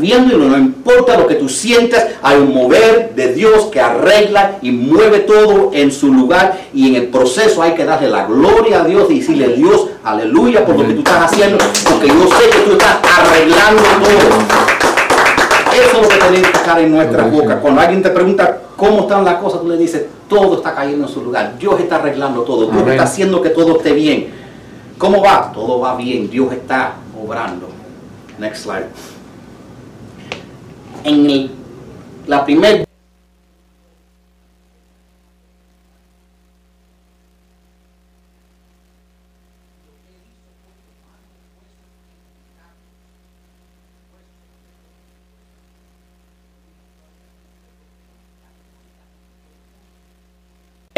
viendo 0.00 0.34
y 0.34 0.38
no 0.38 0.56
importa 0.56 1.16
lo 1.16 1.26
que 1.26 1.34
tú 1.36 1.48
sientas, 1.48 2.06
hay 2.22 2.38
un 2.38 2.54
mover 2.54 3.14
de 3.14 3.34
Dios 3.34 3.66
que 3.66 3.80
arregla 3.80 4.58
y 4.62 4.72
mueve 4.72 5.20
todo 5.20 5.70
en 5.72 5.92
su 5.92 6.12
lugar 6.12 6.58
y 6.72 6.88
en 6.88 6.96
el 6.96 7.08
proceso 7.08 7.62
hay 7.62 7.74
que 7.74 7.84
darle 7.84 8.08
la 8.08 8.26
gloria 8.26 8.80
a 8.80 8.84
Dios 8.84 9.10
y 9.10 9.20
decirle 9.20 9.48
Dios, 9.48 9.86
aleluya 10.02 10.64
por 10.64 10.76
lo 10.76 10.86
que 10.86 10.94
tú 10.94 10.98
estás 11.00 11.32
haciendo, 11.32 11.58
porque 11.88 12.08
yo 12.08 12.26
sé 12.26 12.50
que 12.50 12.58
tú 12.64 12.72
estás 12.72 12.98
arreglando 13.18 13.82
todo. 13.82 14.70
Eso 15.72 15.96
es 15.96 16.02
lo 16.02 16.08
que 16.08 16.16
tenemos 16.16 16.50
que 16.50 16.56
estar 16.56 16.80
en 16.80 16.90
nuestra 16.90 17.24
boca. 17.24 17.60
Cuando 17.60 17.80
alguien 17.80 18.02
te 18.02 18.10
pregunta 18.10 18.58
cómo 18.76 19.00
están 19.02 19.24
las 19.24 19.34
cosas, 19.36 19.60
tú 19.60 19.68
le 19.68 19.76
dices, 19.76 20.06
todo 20.28 20.56
está 20.56 20.74
cayendo 20.74 21.06
en 21.06 21.12
su 21.12 21.22
lugar. 21.22 21.56
Dios 21.58 21.78
está 21.78 21.96
arreglando 21.96 22.42
todo. 22.42 22.66
Dios 22.66 22.88
está 22.88 23.04
haciendo 23.04 23.40
que 23.40 23.50
todo 23.50 23.76
esté 23.76 23.92
bien. 23.92 24.30
¿Cómo 24.98 25.22
va? 25.22 25.52
Todo 25.52 25.78
va 25.78 25.94
bien. 25.94 26.28
Dios 26.28 26.52
está 26.52 26.94
obrando. 27.16 27.68
Next 28.38 28.64
slide 28.64 28.86
en 31.04 31.50
la 32.26 32.44
primera 32.44 32.84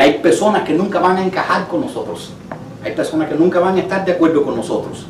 Hay 0.03 0.15
personas 0.19 0.65
que 0.65 0.73
nunca 0.73 0.99
van 0.99 1.17
a 1.17 1.25
encajar 1.25 1.69
con 1.69 1.83
nosotros. 1.83 2.33
Hay 2.83 2.93
personas 2.93 3.29
que 3.29 3.37
nunca 3.37 3.61
van 3.61 3.77
a 3.77 3.81
estar 3.81 4.05
de 4.05 4.11
acuerdo 4.11 4.43
con 4.43 4.57
nosotros. 4.57 5.07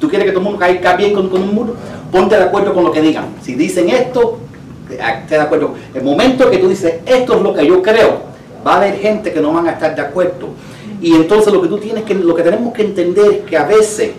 ¿Tú 0.00 0.08
quieres 0.08 0.24
que 0.24 0.32
todo 0.32 0.40
el 0.40 0.44
mundo 0.44 0.58
caiga 0.58 0.96
bien 0.96 1.12
con, 1.12 1.28
con 1.28 1.42
un 1.42 1.54
muro? 1.54 1.76
Ponte 2.12 2.36
de 2.36 2.44
acuerdo 2.44 2.74
con 2.74 2.84
lo 2.84 2.92
que 2.92 3.00
digan. 3.00 3.24
Si 3.42 3.54
dicen 3.54 3.88
esto, 3.88 4.38
esté 4.90 5.34
de 5.34 5.40
acuerdo. 5.40 5.74
El 5.94 6.04
momento 6.04 6.48
que 6.50 6.58
tú 6.58 6.68
dices, 6.68 6.96
esto 7.06 7.36
es 7.36 7.42
lo 7.42 7.54
que 7.54 7.66
yo 7.66 7.82
creo, 7.82 8.20
va 8.64 8.74
a 8.74 8.76
haber 8.76 8.98
gente 9.00 9.32
que 9.32 9.40
no 9.40 9.52
van 9.52 9.66
a 9.66 9.72
estar 9.72 9.96
de 9.96 10.02
acuerdo. 10.02 10.50
Y 11.00 11.14
entonces 11.14 11.52
lo 11.52 11.62
que 11.62 11.68
tú 11.68 11.78
tienes 11.78 12.04
que, 12.04 12.14
lo 12.14 12.34
que 12.34 12.42
tenemos 12.42 12.72
que 12.74 12.82
entender 12.82 13.32
es 13.32 13.40
que 13.40 13.56
a 13.56 13.64
veces, 13.64 14.12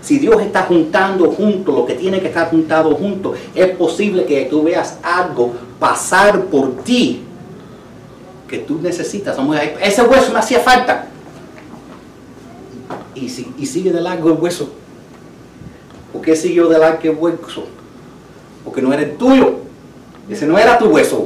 si 0.00 0.18
Dios 0.18 0.40
está 0.40 0.62
juntando 0.62 1.30
junto 1.30 1.72
lo 1.72 1.86
que 1.86 1.94
tiene 1.94 2.20
que 2.20 2.28
estar 2.28 2.50
juntado 2.50 2.94
junto, 2.94 3.34
es 3.54 3.68
posible 3.76 4.24
que 4.24 4.46
tú 4.46 4.64
veas 4.64 4.98
algo 5.02 5.52
pasar 5.78 6.44
por 6.46 6.78
ti 6.78 7.22
que 8.48 8.58
tú 8.58 8.80
necesitas. 8.80 9.36
Ese 9.82 10.02
hueso 10.02 10.32
me 10.32 10.38
hacía 10.38 10.60
falta. 10.60 11.06
Y, 13.14 13.26
y 13.58 13.66
sigue 13.66 13.92
de 13.92 14.00
largo 14.00 14.30
el 14.30 14.38
hueso. 14.38 14.70
¿Por 16.16 16.24
qué 16.24 16.34
siguió 16.34 16.66
de 16.70 16.78
que 16.98 17.10
hueso? 17.10 17.64
Porque 18.64 18.80
no 18.80 18.90
era 18.90 19.02
el 19.02 19.18
tuyo. 19.18 19.56
Ese 20.30 20.46
no 20.46 20.56
era 20.56 20.78
tu 20.78 20.86
hueso. 20.86 21.22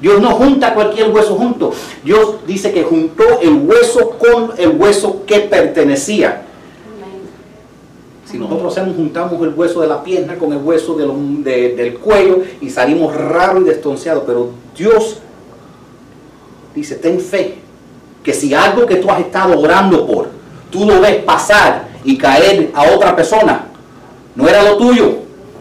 Dios 0.00 0.18
no 0.18 0.30
junta 0.30 0.72
cualquier 0.72 1.10
hueso 1.10 1.34
junto. 1.34 1.74
Dios 2.02 2.36
dice 2.46 2.72
que 2.72 2.82
juntó 2.82 3.22
el 3.42 3.52
hueso 3.52 4.16
con 4.18 4.52
el 4.56 4.80
hueso 4.80 5.26
que 5.26 5.40
pertenecía. 5.40 6.46
Si 8.24 8.38
nosotros 8.38 8.72
hacemos, 8.72 8.96
juntamos 8.96 9.42
el 9.42 9.52
hueso 9.52 9.82
de 9.82 9.88
la 9.88 10.02
pierna 10.02 10.36
con 10.36 10.54
el 10.54 10.58
hueso 10.62 10.94
del 10.94 11.98
cuello 11.98 12.38
y 12.62 12.70
salimos 12.70 13.14
raro 13.14 13.60
y 13.60 13.64
destonciados, 13.64 14.22
pero 14.26 14.52
Dios 14.74 15.18
dice, 16.74 16.94
ten 16.94 17.20
fe, 17.20 17.58
que 18.24 18.32
si 18.32 18.54
algo 18.54 18.86
que 18.86 18.96
tú 18.96 19.10
has 19.10 19.20
estado 19.20 19.60
orando 19.60 20.06
por, 20.06 20.28
tú 20.70 20.86
lo 20.86 20.98
ves 20.98 21.16
pasar 21.24 21.88
y 22.04 22.16
caer 22.16 22.70
a 22.72 22.84
otra 22.94 23.14
persona, 23.14 23.66
no 24.40 24.48
era 24.48 24.62
lo 24.62 24.76
tuyo. 24.76 25.18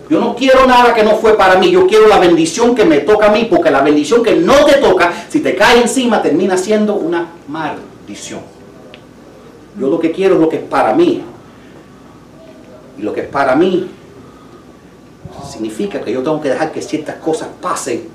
Yo 0.09 0.19
no 0.19 0.35
quiero 0.35 0.65
nada 0.65 0.93
que 0.93 1.03
no 1.03 1.17
fue 1.17 1.37
para 1.37 1.57
mí. 1.57 1.69
Yo 1.69 1.85
quiero 1.85 2.07
la 2.07 2.17
bendición 2.17 2.73
que 2.73 2.85
me 2.85 2.99
toca 2.99 3.27
a 3.27 3.31
mí, 3.31 3.47
porque 3.49 3.69
la 3.69 3.81
bendición 3.81 4.23
que 4.23 4.35
no 4.35 4.65
te 4.65 4.75
toca, 4.75 5.13
si 5.29 5.41
te 5.41 5.55
cae 5.55 5.81
encima, 5.81 6.21
termina 6.21 6.57
siendo 6.57 6.95
una 6.95 7.27
maldición. 7.47 8.39
Yo 9.79 9.87
lo 9.87 9.99
que 9.99 10.11
quiero 10.11 10.35
es 10.35 10.41
lo 10.41 10.49
que 10.49 10.57
es 10.57 10.63
para 10.63 10.93
mí. 10.93 11.21
Y 12.97 13.01
lo 13.01 13.13
que 13.13 13.21
es 13.21 13.27
para 13.27 13.55
mí 13.55 13.87
significa 15.47 16.01
que 16.01 16.11
yo 16.11 16.23
tengo 16.23 16.41
que 16.41 16.49
dejar 16.49 16.71
que 16.71 16.81
ciertas 16.81 17.15
cosas 17.17 17.49
pasen 17.61 18.07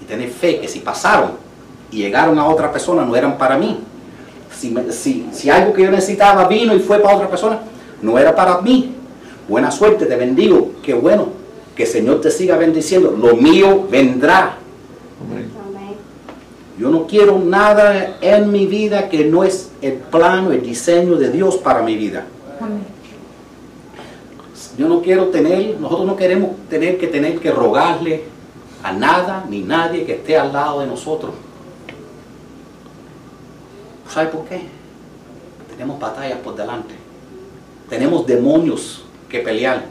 y 0.00 0.04
tener 0.04 0.30
fe 0.30 0.58
que 0.60 0.68
si 0.68 0.80
pasaron 0.80 1.32
y 1.90 1.98
llegaron 1.98 2.38
a 2.38 2.46
otra 2.46 2.72
persona 2.72 3.04
no 3.04 3.14
eran 3.14 3.36
para 3.36 3.58
mí. 3.58 3.80
Si, 4.58 4.74
si, 4.90 5.28
si 5.32 5.50
algo 5.50 5.72
que 5.72 5.82
yo 5.82 5.90
necesitaba 5.90 6.48
vino 6.48 6.74
y 6.74 6.80
fue 6.80 6.98
para 6.98 7.16
otra 7.16 7.28
persona, 7.28 7.60
no 8.04 8.18
era 8.18 8.36
para 8.36 8.60
mí. 8.60 8.94
Buena 9.48 9.70
suerte, 9.70 10.06
te 10.06 10.16
bendigo. 10.16 10.72
Qué 10.82 10.94
bueno. 10.94 11.28
Que 11.74 11.84
el 11.84 11.88
Señor 11.88 12.20
te 12.20 12.30
siga 12.30 12.56
bendiciendo. 12.56 13.10
Lo 13.10 13.34
mío 13.34 13.86
vendrá. 13.90 14.58
Yo 16.78 16.90
no 16.90 17.06
quiero 17.06 17.38
nada 17.38 18.18
en 18.20 18.52
mi 18.52 18.66
vida 18.66 19.08
que 19.08 19.24
no 19.24 19.42
es 19.42 19.70
el 19.80 19.94
plano, 19.94 20.52
el 20.52 20.62
diseño 20.62 21.16
de 21.16 21.30
Dios 21.30 21.56
para 21.56 21.82
mi 21.82 21.96
vida. 21.96 22.26
Yo 24.76 24.88
no 24.88 25.00
quiero 25.00 25.28
tener, 25.28 25.78
nosotros 25.80 26.06
no 26.06 26.16
queremos 26.16 26.50
tener 26.68 26.98
que 26.98 27.06
tener 27.06 27.38
que 27.38 27.52
rogarle 27.52 28.24
a 28.82 28.92
nada 28.92 29.44
ni 29.48 29.60
nadie 29.60 30.04
que 30.04 30.14
esté 30.14 30.36
al 30.36 30.52
lado 30.52 30.80
de 30.80 30.86
nosotros. 30.88 31.32
¿Sabe 34.12 34.28
por 34.28 34.44
qué? 34.46 34.62
Tenemos 35.70 35.98
batallas 35.98 36.38
por 36.38 36.56
delante 36.56 37.03
tenemos 37.88 38.26
demonios 38.26 39.04
que 39.28 39.40
pelear. 39.40 39.84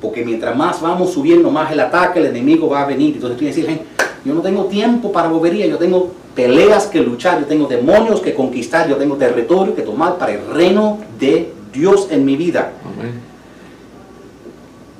Porque 0.00 0.24
mientras 0.24 0.56
más 0.56 0.80
vamos 0.80 1.12
subiendo, 1.12 1.50
más 1.50 1.70
el 1.70 1.80
ataque, 1.80 2.18
el 2.18 2.26
enemigo 2.26 2.68
va 2.68 2.82
a 2.82 2.86
venir. 2.86 3.14
Entonces 3.14 3.38
tú 3.38 3.44
decir, 3.44 3.80
yo 4.24 4.34
no 4.34 4.40
tengo 4.40 4.64
tiempo 4.64 5.12
para 5.12 5.28
bobería, 5.28 5.66
yo 5.66 5.78
tengo 5.78 6.10
peleas 6.34 6.86
que 6.86 7.00
luchar, 7.00 7.40
yo 7.40 7.46
tengo 7.46 7.66
demonios 7.66 8.20
que 8.20 8.34
conquistar, 8.34 8.88
yo 8.88 8.96
tengo 8.96 9.16
territorio 9.16 9.74
que 9.74 9.82
tomar 9.82 10.16
para 10.18 10.32
el 10.32 10.46
reino 10.46 10.98
de 11.18 11.52
Dios 11.72 12.08
en 12.10 12.24
mi 12.24 12.36
vida. 12.36 12.72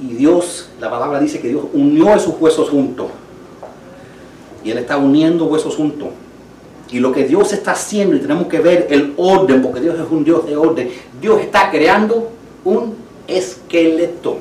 Y 0.01 0.15
Dios, 0.15 0.69
la 0.81 0.91
palabra 0.91 1.21
dice 1.21 1.41
que 1.41 1.49
Dios 1.49 1.65
unió 1.73 2.15
esos 2.15 2.35
huesos 2.41 2.69
juntos. 2.71 3.07
Y 4.65 4.71
Él 4.71 4.79
está 4.79 4.97
uniendo 4.97 5.47
huesos 5.47 5.77
juntos. 5.77 6.09
Y 6.93 7.01
lo 7.01 7.11
que 7.11 7.25
Dios 7.25 7.55
está 7.55 7.73
haciendo, 7.73 8.15
y 8.15 8.21
tenemos 8.21 8.49
que 8.49 8.61
ver 8.61 8.87
el 8.91 9.15
orden, 9.17 9.63
porque 9.63 9.81
Dios 9.81 9.99
es 9.99 10.11
un 10.11 10.25
Dios 10.25 10.47
de 10.47 10.55
orden, 10.57 10.91
Dios 11.23 11.41
está 11.41 11.71
creando 11.71 12.31
un 12.65 12.95
esqueleto. 13.27 14.37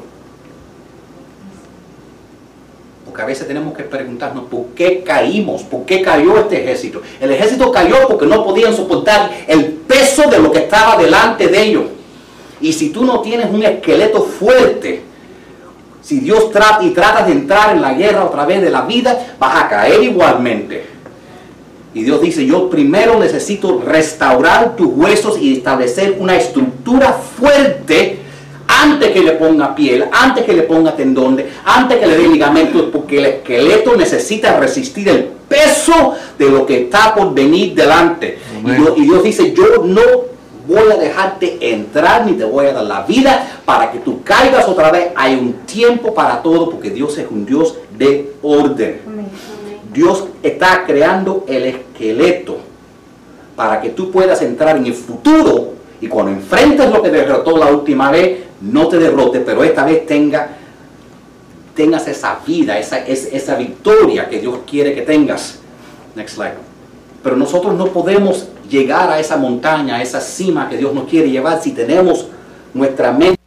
Porque 3.05 3.21
a 3.21 3.25
veces 3.25 3.47
tenemos 3.47 3.73
que 3.73 3.83
preguntarnos 3.83 4.45
por 4.45 4.65
qué 4.75 5.01
caímos, 5.01 5.63
por 5.63 5.85
qué 5.85 6.01
cayó 6.01 6.39
este 6.39 6.61
ejército. 6.61 7.01
El 7.21 7.31
ejército 7.31 7.71
cayó 7.71 8.07
porque 8.09 8.25
no 8.25 8.43
podían 8.43 8.75
soportar 8.75 9.31
el 9.47 9.65
peso 9.65 10.29
de 10.29 10.39
lo 10.39 10.51
que 10.51 10.59
estaba 10.59 11.01
delante 11.01 11.47
de 11.47 11.61
ellos. 11.61 11.83
Y 12.59 12.73
si 12.73 12.89
tú 12.89 13.05
no 13.05 13.21
tienes 13.21 13.49
un 13.49 13.63
esqueleto 13.63 14.23
fuerte, 14.23 15.03
si 16.01 16.19
Dios 16.19 16.51
trata 16.51 16.83
y 16.83 16.91
tratas 16.91 17.27
de 17.27 17.31
entrar 17.31 17.75
en 17.75 17.81
la 17.81 17.93
guerra 17.93 18.25
otra 18.25 18.45
vez 18.45 18.61
de 18.61 18.69
la 18.69 18.81
vida, 18.81 19.35
vas 19.39 19.63
a 19.63 19.69
caer 19.69 20.03
igualmente. 20.03 21.00
Y 21.93 22.03
Dios 22.03 22.21
dice, 22.21 22.45
yo 22.45 22.69
primero 22.69 23.19
necesito 23.19 23.81
restaurar 23.85 24.75
tus 24.75 24.87
huesos 24.87 25.37
y 25.39 25.57
establecer 25.57 26.15
una 26.19 26.37
estructura 26.37 27.11
fuerte 27.11 28.19
antes 28.67 29.11
que 29.11 29.21
le 29.21 29.33
ponga 29.33 29.75
piel, 29.75 30.05
antes 30.11 30.45
que 30.45 30.53
le 30.53 30.63
ponga 30.63 30.95
tendones, 30.95 31.47
antes 31.65 31.99
que 31.99 32.07
le 32.07 32.17
dé 32.17 32.27
ligamentos, 32.29 32.83
porque 32.91 33.17
el 33.17 33.25
esqueleto 33.25 33.95
necesita 33.97 34.57
resistir 34.57 35.09
el 35.09 35.23
peso 35.49 36.13
de 36.39 36.49
lo 36.49 36.65
que 36.65 36.83
está 36.83 37.13
por 37.13 37.33
venir 37.33 37.75
delante. 37.75 38.39
Y 38.65 38.71
Dios, 38.71 38.93
y 38.95 39.01
Dios 39.01 39.23
dice, 39.23 39.53
yo 39.53 39.83
no 39.83 40.01
voy 40.67 40.91
a 40.91 40.95
dejarte 40.95 41.57
entrar 41.73 42.25
ni 42.25 42.33
te 42.33 42.45
voy 42.45 42.67
a 42.67 42.73
dar 42.73 42.85
la 42.85 43.01
vida 43.03 43.61
para 43.65 43.91
que 43.91 43.99
tú 43.99 44.23
caigas 44.23 44.67
otra 44.67 44.91
vez. 44.91 45.09
Hay 45.15 45.35
un 45.35 45.53
tiempo 45.65 46.13
para 46.13 46.41
todo 46.41 46.69
porque 46.69 46.89
Dios 46.89 47.17
es 47.17 47.27
un 47.29 47.45
Dios 47.45 47.75
de 47.97 48.33
orden. 48.41 49.01
Dios 49.91 50.25
está 50.41 50.85
creando 50.85 51.45
el 51.47 51.65
esqueleto 51.65 52.57
para 53.55 53.81
que 53.81 53.89
tú 53.89 54.11
puedas 54.11 54.41
entrar 54.41 54.77
en 54.77 54.85
el 54.85 54.93
futuro 54.93 55.73
y 55.99 56.07
cuando 56.07 56.31
enfrentes 56.31 56.89
lo 56.89 57.01
que 57.01 57.09
derrotó 57.09 57.57
la 57.57 57.67
última 57.67 58.09
vez, 58.09 58.39
no 58.61 58.87
te 58.87 58.97
derrote, 58.97 59.41
pero 59.41 59.63
esta 59.63 59.85
vez 59.85 60.05
tenga, 60.07 60.49
tengas 61.75 62.07
esa 62.07 62.39
vida, 62.45 62.79
esa, 62.79 62.99
esa 62.99 63.55
victoria 63.55 64.29
que 64.29 64.39
Dios 64.39 64.59
quiere 64.69 64.95
que 64.95 65.01
tengas. 65.01 65.59
Next 66.15 66.35
slide. 66.35 66.55
Pero 67.21 67.35
nosotros 67.35 67.75
no 67.75 67.87
podemos 67.87 68.47
llegar 68.69 69.11
a 69.11 69.19
esa 69.19 69.37
montaña, 69.37 69.97
a 69.97 70.01
esa 70.01 70.21
cima 70.21 70.69
que 70.69 70.77
Dios 70.77 70.93
nos 70.93 71.07
quiere 71.07 71.29
llevar 71.29 71.61
si 71.61 71.71
tenemos 71.71 72.27
nuestra 72.73 73.11
mente. 73.11 73.40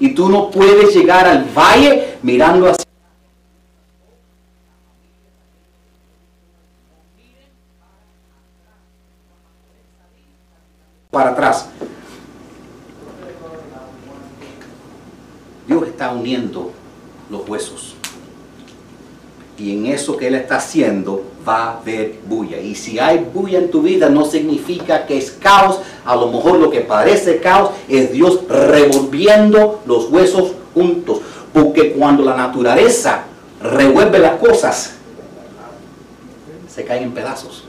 Y 0.00 0.14
tú 0.14 0.28
no 0.28 0.50
puedes 0.50 0.94
llegar 0.94 1.26
al 1.28 1.44
valle 1.54 2.16
mirando 2.22 2.68
hacia 2.68 2.90
para 11.10 11.30
atrás. 11.30 11.68
Dios 15.66 15.86
está 15.86 16.12
uniendo 16.12 16.72
los 17.28 17.48
huesos. 17.48 17.94
Y 19.58 19.76
en 19.76 19.86
eso 19.86 20.16
que 20.16 20.28
Él 20.28 20.34
está 20.34 20.56
haciendo 20.56 21.22
va 21.46 21.64
a 21.64 21.78
haber 21.78 22.20
bulla. 22.26 22.58
Y 22.58 22.74
si 22.74 22.98
hay 22.98 23.18
bulla 23.18 23.58
en 23.58 23.70
tu 23.70 23.82
vida 23.82 24.08
no 24.08 24.24
significa 24.24 25.06
que 25.06 25.18
es 25.18 25.30
caos. 25.30 25.79
A 26.04 26.16
lo 26.16 26.28
mejor 26.28 26.58
lo 26.58 26.70
que 26.70 26.80
parece 26.80 27.40
caos 27.40 27.70
es 27.88 28.12
Dios 28.12 28.40
revolviendo 28.48 29.80
los 29.86 30.10
huesos 30.10 30.52
juntos. 30.74 31.20
Porque 31.52 31.92
cuando 31.92 32.22
la 32.22 32.36
naturaleza 32.36 33.24
revuelve 33.62 34.18
las 34.18 34.36
cosas, 34.36 34.94
se 36.72 36.84
caen 36.84 37.04
en 37.04 37.12
pedazos. 37.12 37.64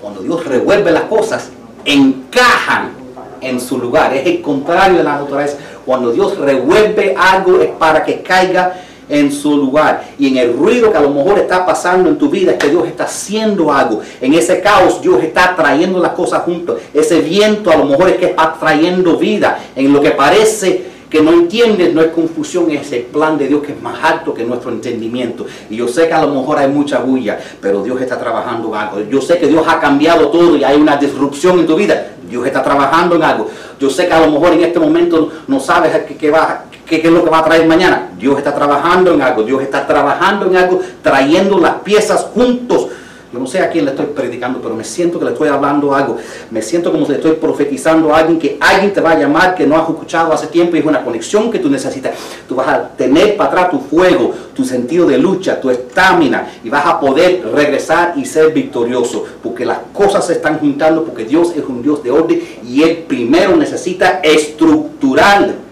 Cuando 0.00 0.22
Dios 0.22 0.46
revuelve 0.46 0.90
las 0.90 1.04
cosas, 1.04 1.50
encajan 1.84 2.92
en 3.40 3.60
su 3.60 3.78
lugar. 3.78 4.14
Es 4.14 4.26
el 4.26 4.40
contrario 4.40 4.98
de 4.98 5.04
la 5.04 5.18
naturaleza. 5.18 5.58
Cuando 5.84 6.12
Dios 6.12 6.38
revuelve 6.38 7.14
algo 7.18 7.60
es 7.60 7.70
para 7.70 8.04
que 8.04 8.22
caiga 8.22 8.74
en 9.10 9.32
su 9.32 9.56
lugar. 9.56 10.04
Y 10.18 10.28
en 10.28 10.36
el 10.38 10.56
ruido 10.56 10.90
que 10.90 10.98
a 10.98 11.02
lo 11.02 11.10
mejor 11.10 11.38
está 11.38 11.66
pasando 11.66 12.08
en 12.08 12.16
tu 12.16 12.30
vida 12.30 12.52
es 12.52 12.58
que 12.58 12.70
Dios 12.70 12.86
está 12.86 13.04
haciendo 13.04 13.72
algo. 13.72 14.00
En 14.20 14.32
ese 14.34 14.60
caos 14.60 15.02
Dios 15.02 15.22
está 15.22 15.54
trayendo 15.54 16.00
las 16.00 16.12
cosas 16.12 16.42
juntos. 16.42 16.80
Ese 16.94 17.20
viento 17.20 17.70
a 17.70 17.76
lo 17.76 17.84
mejor 17.84 18.08
es 18.08 18.16
que 18.16 18.26
está 18.26 18.56
trayendo 18.58 19.16
vida. 19.16 19.58
En 19.74 19.92
lo 19.92 20.00
que 20.00 20.12
parece 20.12 20.90
que 21.10 21.20
no 21.20 21.32
entiendes, 21.32 21.92
no 21.92 22.00
es 22.00 22.12
confusión, 22.12 22.70
es 22.70 22.92
el 22.92 23.02
plan 23.02 23.36
de 23.36 23.48
Dios 23.48 23.62
que 23.64 23.72
es 23.72 23.82
más 23.82 23.98
alto 24.02 24.32
que 24.32 24.44
nuestro 24.44 24.70
entendimiento. 24.70 25.44
Y 25.68 25.76
yo 25.76 25.88
sé 25.88 26.06
que 26.06 26.14
a 26.14 26.24
lo 26.24 26.32
mejor 26.32 26.58
hay 26.58 26.68
mucha 26.68 27.00
bulla, 27.00 27.38
pero 27.60 27.82
Dios 27.82 28.00
está 28.00 28.16
trabajando 28.18 28.72
algo. 28.74 29.00
Yo 29.10 29.20
sé 29.20 29.38
que 29.38 29.48
Dios 29.48 29.64
ha 29.66 29.80
cambiado 29.80 30.28
todo 30.28 30.56
y 30.56 30.62
hay 30.62 30.80
una 30.80 30.96
disrupción 30.96 31.58
en 31.58 31.66
tu 31.66 31.74
vida. 31.74 32.12
Dios 32.30 32.46
está 32.46 32.62
trabajando 32.62 33.16
en 33.16 33.24
algo. 33.24 33.48
Yo 33.80 33.90
sé 33.90 34.06
que 34.06 34.12
a 34.12 34.20
lo 34.20 34.30
mejor 34.30 34.52
en 34.52 34.62
este 34.62 34.78
momento 34.78 35.30
no 35.48 35.58
sabes 35.58 35.92
qué, 36.06 36.16
qué 36.16 36.30
va, 36.30 36.66
qué, 36.90 36.96
es 37.06 37.12
lo 37.12 37.24
que 37.24 37.30
va 37.30 37.38
a 37.38 37.44
traer 37.44 37.66
mañana. 37.66 38.10
Dios 38.18 38.36
está 38.36 38.54
trabajando 38.54 39.14
en 39.14 39.22
algo. 39.22 39.44
Dios 39.44 39.62
está 39.62 39.86
trabajando 39.86 40.46
en 40.46 40.56
algo, 40.56 40.80
trayendo 41.02 41.58
las 41.58 41.76
piezas 41.76 42.26
juntos 42.34 42.88
no 43.32 43.46
sé 43.46 43.60
a 43.60 43.70
quién 43.70 43.84
le 43.84 43.92
estoy 43.92 44.06
predicando, 44.06 44.60
pero 44.60 44.74
me 44.74 44.82
siento 44.82 45.18
que 45.18 45.24
le 45.24 45.30
estoy 45.32 45.48
hablando 45.48 45.94
algo. 45.94 46.16
Me 46.50 46.60
siento 46.62 46.90
como 46.90 47.06
si 47.06 47.12
le 47.12 47.18
estoy 47.18 47.32
profetizando 47.32 48.12
a 48.12 48.18
alguien 48.18 48.40
que 48.40 48.56
alguien 48.60 48.92
te 48.92 49.00
va 49.00 49.12
a 49.12 49.18
llamar 49.18 49.54
que 49.54 49.66
no 49.66 49.76
has 49.76 49.88
escuchado 49.88 50.32
hace 50.32 50.48
tiempo 50.48 50.74
y 50.74 50.80
es 50.80 50.84
una 50.84 51.04
conexión 51.04 51.50
que 51.50 51.60
tú 51.60 51.70
necesitas. 51.70 52.14
Tú 52.48 52.56
vas 52.56 52.66
a 52.68 52.88
tener 52.88 53.36
para 53.36 53.50
atrás 53.50 53.70
tu 53.70 53.78
fuego, 53.78 54.34
tu 54.52 54.64
sentido 54.64 55.06
de 55.06 55.16
lucha, 55.16 55.60
tu 55.60 55.70
estamina 55.70 56.48
y 56.64 56.70
vas 56.70 56.84
a 56.84 56.98
poder 56.98 57.48
regresar 57.54 58.14
y 58.16 58.24
ser 58.24 58.52
victorioso. 58.52 59.24
Porque 59.42 59.64
las 59.64 59.78
cosas 59.92 60.26
se 60.26 60.32
están 60.32 60.58
juntando 60.58 61.04
porque 61.04 61.24
Dios 61.24 61.52
es 61.56 61.64
un 61.64 61.82
Dios 61.82 62.02
de 62.02 62.10
orden 62.10 62.42
y 62.66 62.82
Él 62.82 63.04
primero 63.06 63.56
necesita 63.56 64.20
estructurar. 64.24 65.69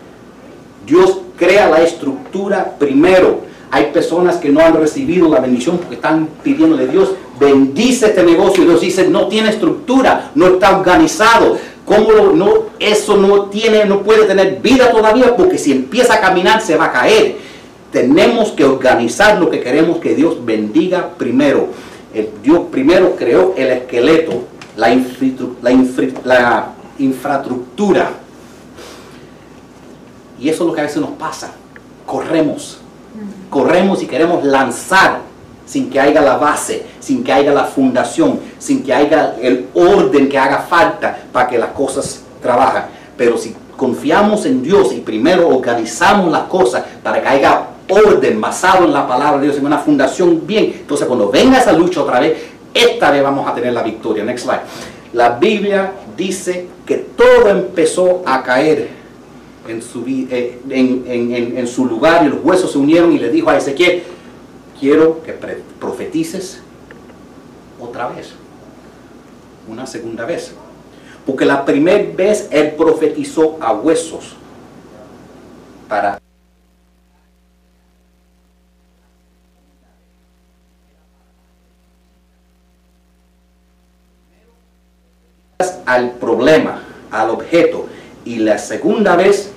Dios 0.88 1.18
crea 1.36 1.68
la 1.68 1.82
estructura 1.82 2.76
primero. 2.78 3.40
Hay 3.70 3.90
personas 3.92 4.36
que 4.36 4.48
no 4.48 4.60
han 4.60 4.74
recibido 4.74 5.28
la 5.28 5.40
bendición 5.40 5.76
porque 5.76 5.96
están 5.96 6.26
pidiéndole 6.42 6.84
a 6.84 6.86
Dios, 6.86 7.10
bendice 7.38 8.06
este 8.06 8.22
negocio. 8.22 8.62
Y 8.62 8.66
Dios 8.66 8.80
dice, 8.80 9.06
no 9.08 9.28
tiene 9.28 9.50
estructura, 9.50 10.30
no 10.34 10.46
está 10.46 10.76
organizado. 10.76 11.58
¿Cómo 11.84 12.32
no, 12.34 12.54
eso 12.78 13.16
no 13.16 13.44
tiene, 13.44 13.84
no 13.84 14.02
puede 14.02 14.24
tener 14.24 14.60
vida 14.62 14.90
todavía? 14.90 15.36
Porque 15.36 15.58
si 15.58 15.72
empieza 15.72 16.14
a 16.14 16.20
caminar 16.20 16.62
se 16.62 16.76
va 16.76 16.86
a 16.86 16.92
caer. 16.92 17.36
Tenemos 17.92 18.52
que 18.52 18.64
organizar 18.64 19.38
lo 19.38 19.50
que 19.50 19.60
queremos 19.60 19.98
que 19.98 20.14
Dios 20.14 20.44
bendiga 20.44 21.10
primero. 21.16 21.68
Dios 22.42 22.62
primero 22.70 23.16
creó 23.16 23.54
el 23.56 23.68
esqueleto, 23.68 24.44
la 24.76 24.92
infraestructura. 26.98 28.10
Y 30.38 30.48
eso 30.48 30.64
es 30.64 30.68
lo 30.68 30.74
que 30.74 30.80
a 30.80 30.84
veces 30.84 31.00
nos 31.00 31.10
pasa. 31.10 31.52
Corremos 32.06 32.78
corremos 33.50 34.02
y 34.02 34.06
queremos 34.06 34.44
lanzar 34.44 35.20
sin 35.66 35.90
que 35.90 36.00
haya 36.00 36.22
la 36.22 36.36
base, 36.36 36.86
sin 36.98 37.22
que 37.22 37.32
haya 37.32 37.52
la 37.52 37.64
fundación, 37.64 38.40
sin 38.58 38.82
que 38.82 38.92
haya 38.92 39.36
el 39.40 39.68
orden 39.74 40.28
que 40.28 40.38
haga 40.38 40.60
falta 40.60 41.18
para 41.30 41.46
que 41.46 41.58
las 41.58 41.70
cosas 41.70 42.22
trabajen. 42.40 42.84
Pero 43.16 43.36
si 43.36 43.54
confiamos 43.76 44.46
en 44.46 44.62
Dios 44.62 44.92
y 44.92 45.00
primero 45.00 45.48
organizamos 45.48 46.32
las 46.32 46.44
cosas 46.44 46.84
para 47.02 47.20
que 47.20 47.28
haya 47.28 47.66
orden 47.88 48.40
basado 48.40 48.84
en 48.84 48.92
la 48.92 49.06
palabra 49.06 49.38
de 49.38 49.46
Dios, 49.46 49.58
en 49.58 49.66
una 49.66 49.78
fundación 49.78 50.46
bien, 50.46 50.76
entonces 50.80 51.06
cuando 51.06 51.30
venga 51.30 51.58
esa 51.58 51.72
lucha 51.72 52.02
otra 52.02 52.20
vez, 52.20 52.38
esta 52.72 53.10
vez 53.10 53.22
vamos 53.22 53.46
a 53.46 53.54
tener 53.54 53.72
la 53.72 53.82
victoria. 53.82 54.24
Next 54.24 54.44
slide. 54.44 54.60
La 55.12 55.30
Biblia 55.30 55.92
dice 56.16 56.66
que 56.86 56.96
todo 56.96 57.48
empezó 57.48 58.22
a 58.24 58.42
caer 58.42 58.97
en 59.68 59.82
su, 59.82 60.04
eh, 60.06 60.58
en, 60.70 61.04
en- 61.06 61.58
en- 61.58 61.66
su 61.66 61.84
lugar 61.86 62.24
y 62.24 62.28
los 62.30 62.42
huesos 62.42 62.72
se 62.72 62.78
unieron 62.78 63.12
y 63.12 63.18
le 63.18 63.30
dijo 63.30 63.50
a 63.50 63.56
Ezequiel, 63.58 64.02
quiero 64.80 65.22
que 65.22 65.32
profetices 65.78 66.60
otra 67.80 68.08
vez, 68.08 68.32
una 69.68 69.86
segunda 69.86 70.24
vez. 70.24 70.52
Porque 71.26 71.44
la 71.44 71.64
primera 71.64 72.04
vez 72.16 72.48
él 72.50 72.72
profetizó 72.76 73.58
a 73.60 73.72
huesos 73.74 74.34
para 75.88 76.18
al 85.86 86.12
problema, 86.12 86.82
al 87.10 87.30
objeto. 87.30 87.86
Y 88.24 88.36
la 88.38 88.58
segunda 88.58 89.16
vez 89.16 89.52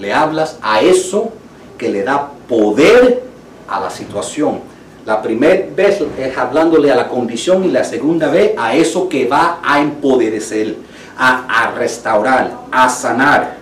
le 0.00 0.12
hablas 0.12 0.58
a 0.62 0.80
eso 0.80 1.30
que 1.78 1.90
le 1.90 2.02
da 2.02 2.30
poder 2.48 3.22
a 3.68 3.80
la 3.80 3.90
situación. 3.90 4.60
La 5.04 5.22
primera 5.22 5.66
vez 5.74 6.02
es 6.18 6.36
hablándole 6.36 6.90
a 6.90 6.96
la 6.96 7.08
condición 7.08 7.64
y 7.64 7.68
la 7.68 7.84
segunda 7.84 8.28
vez 8.28 8.54
a 8.58 8.74
eso 8.74 9.08
que 9.08 9.26
va 9.26 9.60
a 9.62 9.80
empoderecer, 9.80 10.76
a, 11.16 11.64
a 11.64 11.70
restaurar, 11.72 12.52
a 12.72 12.88
sanar. 12.88 13.56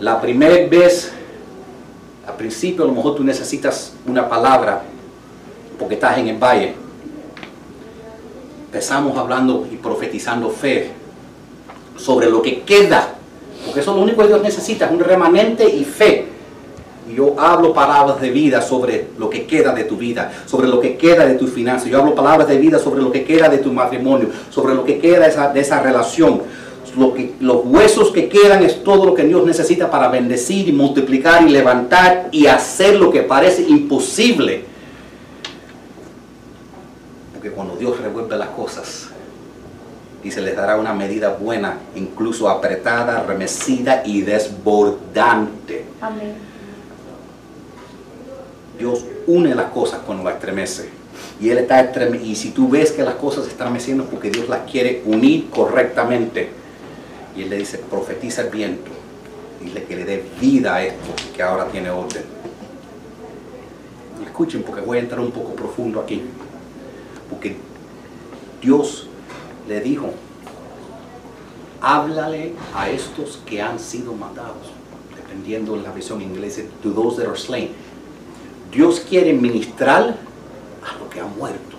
La 0.00 0.20
primera 0.20 0.66
vez, 0.68 1.12
al 2.26 2.34
principio 2.36 2.84
a 2.84 2.86
lo 2.86 2.94
mejor 2.94 3.16
tú 3.16 3.24
necesitas 3.24 3.92
una 4.06 4.28
palabra 4.28 4.82
porque 5.78 5.94
estás 5.94 6.18
en 6.18 6.28
el 6.28 6.36
valle. 6.36 6.74
empezamos 8.66 9.16
hablando 9.18 9.66
y 9.70 9.76
profetizando 9.76 10.48
fe 10.50 10.92
sobre 11.96 12.30
lo 12.30 12.40
que 12.40 12.62
queda, 12.62 13.14
porque 13.64 13.80
eso 13.80 13.90
es 13.90 13.96
lo 13.96 14.02
único 14.02 14.22
que 14.22 14.28
Dios 14.28 14.42
necesita, 14.42 14.88
un 14.90 15.00
remanente 15.00 15.68
y 15.68 15.84
fe. 15.84 16.26
Yo 17.14 17.34
hablo 17.38 17.74
palabras 17.74 18.20
de 18.20 18.30
vida 18.30 18.62
sobre 18.62 19.08
lo 19.18 19.28
que 19.28 19.46
queda 19.46 19.74
de 19.74 19.84
tu 19.84 19.96
vida, 19.96 20.32
sobre 20.46 20.68
lo 20.68 20.80
que 20.80 20.96
queda 20.96 21.26
de 21.26 21.34
tus 21.34 21.50
finanzas. 21.50 21.88
Yo 21.88 21.98
hablo 21.98 22.14
palabras 22.14 22.48
de 22.48 22.58
vida 22.58 22.78
sobre 22.78 23.02
lo 23.02 23.10
que 23.10 23.24
queda 23.24 23.48
de 23.48 23.58
tu 23.58 23.72
matrimonio, 23.72 24.28
sobre 24.50 24.74
lo 24.74 24.84
que 24.84 24.98
queda 24.98 25.20
de 25.20 25.28
esa, 25.28 25.52
de 25.52 25.60
esa 25.60 25.82
relación. 25.82 26.42
Lo 26.96 27.14
que, 27.14 27.34
los 27.40 27.64
huesos 27.64 28.10
que 28.10 28.28
quedan 28.28 28.64
es 28.64 28.82
todo 28.82 29.06
lo 29.06 29.14
que 29.14 29.24
Dios 29.24 29.44
necesita 29.44 29.90
para 29.90 30.08
bendecir 30.08 30.68
y 30.68 30.72
multiplicar 30.72 31.42
y 31.46 31.50
levantar 31.50 32.28
y 32.32 32.46
hacer 32.46 32.96
lo 32.96 33.10
que 33.10 33.22
parece 33.22 33.62
imposible. 33.62 34.64
Porque 37.32 37.50
cuando 37.50 37.76
Dios 37.76 38.00
revuelve 38.00 38.36
las 38.36 38.48
cosas, 38.48 39.09
y 40.22 40.30
se 40.30 40.40
les 40.40 40.54
dará 40.56 40.76
una 40.76 40.92
medida 40.92 41.30
buena, 41.30 41.78
incluso 41.94 42.48
apretada, 42.48 43.22
remecida 43.22 44.02
y 44.04 44.22
desbordante. 44.22 45.84
Amén. 46.00 46.34
Dios 48.78 49.04
une 49.26 49.54
las 49.54 49.70
cosas 49.70 50.00
cuando 50.06 50.24
las 50.24 50.34
estremece. 50.34 50.88
Y 51.40 51.50
Él 51.50 51.58
está 51.58 51.80
estreme 51.80 52.18
y 52.22 52.34
si 52.34 52.50
tú 52.50 52.68
ves 52.68 52.92
que 52.92 53.02
las 53.02 53.14
cosas 53.14 53.44
se 53.44 53.50
están 53.50 53.68
estremeciendo 53.68 54.04
es 54.04 54.10
porque 54.10 54.30
Dios 54.30 54.48
las 54.48 54.70
quiere 54.70 55.02
unir 55.04 55.48
correctamente. 55.50 56.48
Y 57.36 57.42
Él 57.42 57.50
le 57.50 57.58
dice, 57.58 57.78
profetiza 57.78 58.42
el 58.42 58.48
viento. 58.48 58.90
Dile 59.62 59.84
que 59.84 59.96
le 59.96 60.04
dé 60.04 60.24
vida 60.40 60.76
a 60.76 60.84
esto 60.84 61.12
que 61.34 61.42
ahora 61.42 61.66
tiene 61.66 61.90
orden. 61.90 62.24
Y 64.20 64.24
escuchen 64.24 64.62
porque 64.62 64.80
voy 64.80 64.98
a 64.98 65.00
entrar 65.00 65.20
un 65.20 65.30
poco 65.30 65.54
profundo 65.54 66.00
aquí. 66.00 66.22
Porque 67.28 67.56
Dios 68.62 69.09
le 69.70 69.80
dijo, 69.80 70.10
háblale 71.80 72.54
a 72.74 72.90
estos 72.90 73.38
que 73.46 73.62
han 73.62 73.78
sido 73.78 74.12
matados. 74.14 74.66
Dependiendo 75.14 75.76
de 75.76 75.82
la 75.82 75.92
versión 75.92 76.20
inglesa, 76.20 76.62
to 76.82 76.90
those 76.90 77.16
that 77.16 77.28
are 77.28 77.38
slain. 77.38 77.70
Dios 78.72 78.98
quiere 79.08 79.32
ministrar 79.32 80.02
a 80.02 80.98
lo 80.98 81.08
que 81.08 81.20
ha 81.20 81.24
muerto 81.24 81.76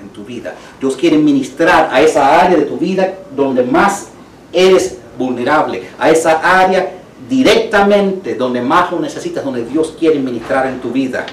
en 0.00 0.08
tu 0.08 0.24
vida. 0.24 0.54
Dios 0.80 0.96
quiere 0.96 1.18
ministrar 1.18 1.90
a 1.92 2.00
esa 2.00 2.40
área 2.40 2.56
de 2.56 2.64
tu 2.64 2.78
vida 2.78 3.18
donde 3.36 3.62
más 3.64 4.08
eres 4.50 4.96
vulnerable, 5.18 5.82
a 5.98 6.08
esa 6.10 6.60
área 6.60 6.90
directamente 7.28 8.34
donde 8.34 8.62
más 8.62 8.90
lo 8.90 8.98
necesitas, 8.98 9.44
donde 9.44 9.62
Dios 9.66 9.94
quiere 9.98 10.18
ministrar 10.18 10.66
en 10.68 10.80
tu 10.80 10.90
vida. 10.90 11.26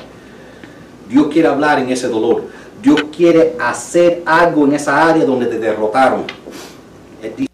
Dios 1.08 1.28
quiere 1.32 1.48
hablar 1.48 1.80
en 1.80 1.90
ese 1.90 2.10
dolor. 2.10 2.44
Dios 2.84 3.02
quiere 3.16 3.56
hacer 3.62 4.24
algo 4.26 4.66
en 4.66 4.74
esa 4.74 5.08
área 5.08 5.24
donde 5.24 5.46
te 5.46 5.58
derrotaron. 5.58 6.26
Él 7.22 7.34
dice, 7.38 7.50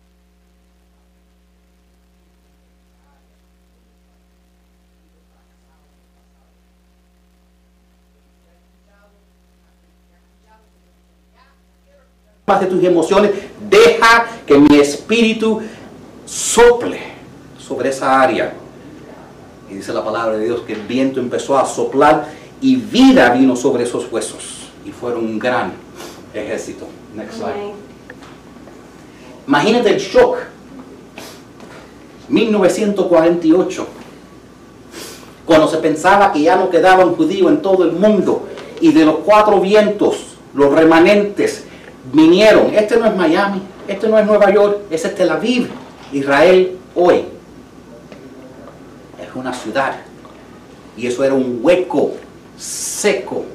de 12.60 12.66
tus 12.66 12.84
emociones, 12.84 13.30
deja 13.70 14.26
que 14.48 14.58
mi 14.58 14.80
espíritu 14.80 15.62
sople 16.26 17.02
sobre 17.60 17.90
esa 17.90 18.20
área. 18.20 18.54
Y 19.70 19.76
dice 19.76 19.94
la 19.94 20.04
palabra 20.04 20.40
de 20.40 20.46
Dios 20.46 20.62
que 20.62 20.74
el 20.74 20.82
viento 20.82 21.20
empezó 21.20 21.60
a 21.60 21.68
soplar 21.68 22.30
y 22.62 22.78
vida 22.78 23.30
vino 23.30 23.56
sobre 23.56 23.84
esos 23.84 24.12
huesos. 24.12 24.59
Fueron 25.00 25.26
un 25.26 25.40
gran 25.40 25.74
ejército. 26.34 26.88
Next 27.16 27.38
slide. 27.38 27.74
Imagínate 29.48 29.90
el 29.90 30.00
shock. 30.00 30.38
1948, 32.30 33.88
cuando 35.46 35.68
se 35.68 35.78
pensaba 35.78 36.32
que 36.32 36.42
ya 36.44 36.56
no 36.56 36.70
quedaban 36.70 37.16
judíos 37.16 37.52
en 37.52 37.62
todo 37.62 37.84
el 37.84 37.94
mundo 37.94 38.48
y 38.80 38.92
de 38.92 39.04
los 39.04 39.16
cuatro 39.26 39.60
vientos, 39.60 40.36
los 40.54 40.72
remanentes 40.72 41.64
vinieron. 42.14 42.74
Este 42.74 42.98
no 42.98 43.08
es 43.08 43.16
Miami, 43.16 43.64
este 43.88 44.08
no 44.08 44.20
es 44.20 44.26
Nueva 44.26 44.52
York, 44.54 44.82
ese 44.92 45.08
es 45.08 45.16
Tel 45.16 45.32
Aviv, 45.32 45.70
Israel 46.14 46.78
hoy. 46.94 47.26
Es 49.20 49.36
una 49.36 49.54
ciudad 49.54 49.96
y 50.96 51.08
eso 51.08 51.24
era 51.24 51.34
un 51.34 51.60
hueco 51.64 52.12
seco. 52.58 53.46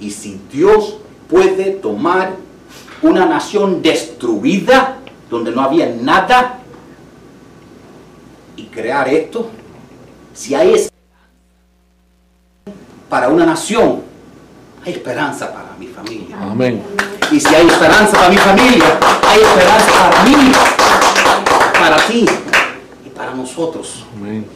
Y 0.00 0.10
si 0.10 0.40
Dios 0.52 0.98
puede 1.28 1.72
tomar 1.72 2.36
una 3.02 3.26
nación 3.26 3.82
destruida, 3.82 4.98
donde 5.30 5.50
no 5.50 5.62
había 5.62 5.86
nada, 5.86 6.58
y 8.56 8.64
crear 8.64 9.08
esto, 9.08 9.50
si 10.34 10.54
hay 10.54 10.68
esperanza 10.74 10.92
para 13.08 13.28
una 13.28 13.46
nación, 13.46 14.02
hay 14.84 14.92
esperanza 14.92 15.52
para 15.52 15.74
mi 15.78 15.86
familia. 15.86 16.36
Amén. 16.40 16.82
Y 17.30 17.40
si 17.40 17.54
hay 17.54 17.66
esperanza 17.66 18.12
para 18.12 18.28
mi 18.28 18.36
familia, 18.36 18.98
hay 19.26 19.40
esperanza 19.40 19.92
para 19.92 20.24
mí, 20.24 20.52
para 21.72 21.96
ti 22.06 22.26
y 23.04 23.08
para 23.10 23.34
nosotros. 23.34 24.04
Amén. 24.16 24.46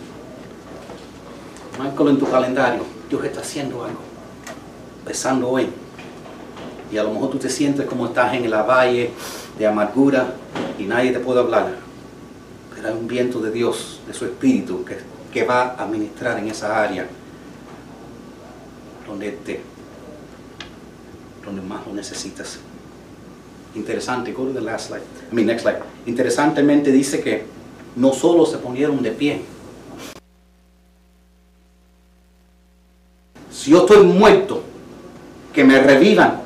Márcalo 1.78 2.10
en 2.10 2.18
tu 2.18 2.30
calendario. 2.30 2.84
Dios 3.08 3.24
está 3.24 3.40
haciendo 3.40 3.84
algo. 3.84 4.09
Empezando 5.10 5.48
hoy. 5.48 5.66
Y 6.92 6.96
a 6.96 7.02
lo 7.02 7.12
mejor 7.12 7.30
tú 7.30 7.38
te 7.38 7.50
sientes 7.50 7.84
como 7.84 8.06
estás 8.06 8.32
en 8.32 8.48
la 8.48 8.62
valle 8.62 9.10
de 9.58 9.66
amargura 9.66 10.34
y 10.78 10.84
nadie 10.84 11.10
te 11.10 11.18
puede 11.18 11.40
hablar. 11.40 11.78
Pero 12.72 12.86
hay 12.86 12.94
un 12.94 13.08
viento 13.08 13.40
de 13.40 13.50
Dios, 13.50 13.98
de 14.06 14.14
su 14.14 14.24
espíritu, 14.24 14.84
que, 14.84 14.98
que 15.32 15.44
va 15.44 15.74
a 15.74 15.84
ministrar 15.84 16.38
en 16.38 16.46
esa 16.46 16.80
área 16.80 17.08
donde 19.04 19.32
te, 19.32 19.60
donde 21.44 21.60
más 21.60 21.84
lo 21.88 21.92
necesitas. 21.92 22.60
Interesante, 23.74 24.30
go 24.30 24.44
to 24.44 24.52
the 24.52 24.60
last 24.60 24.90
slide. 24.90 25.02
I 25.32 25.34
mean, 25.34 25.48
next 25.48 25.62
slide. 25.62 25.80
Interesantemente 26.06 26.92
dice 26.92 27.20
que 27.20 27.46
no 27.96 28.12
solo 28.12 28.46
se 28.46 28.58
ponieron 28.58 29.02
de 29.02 29.10
pie, 29.10 29.42
si 33.50 33.72
yo 33.72 33.78
estoy 33.78 34.04
muerto, 34.04 34.69
que 35.52 35.64
me 35.64 35.80
revivan, 35.80 36.40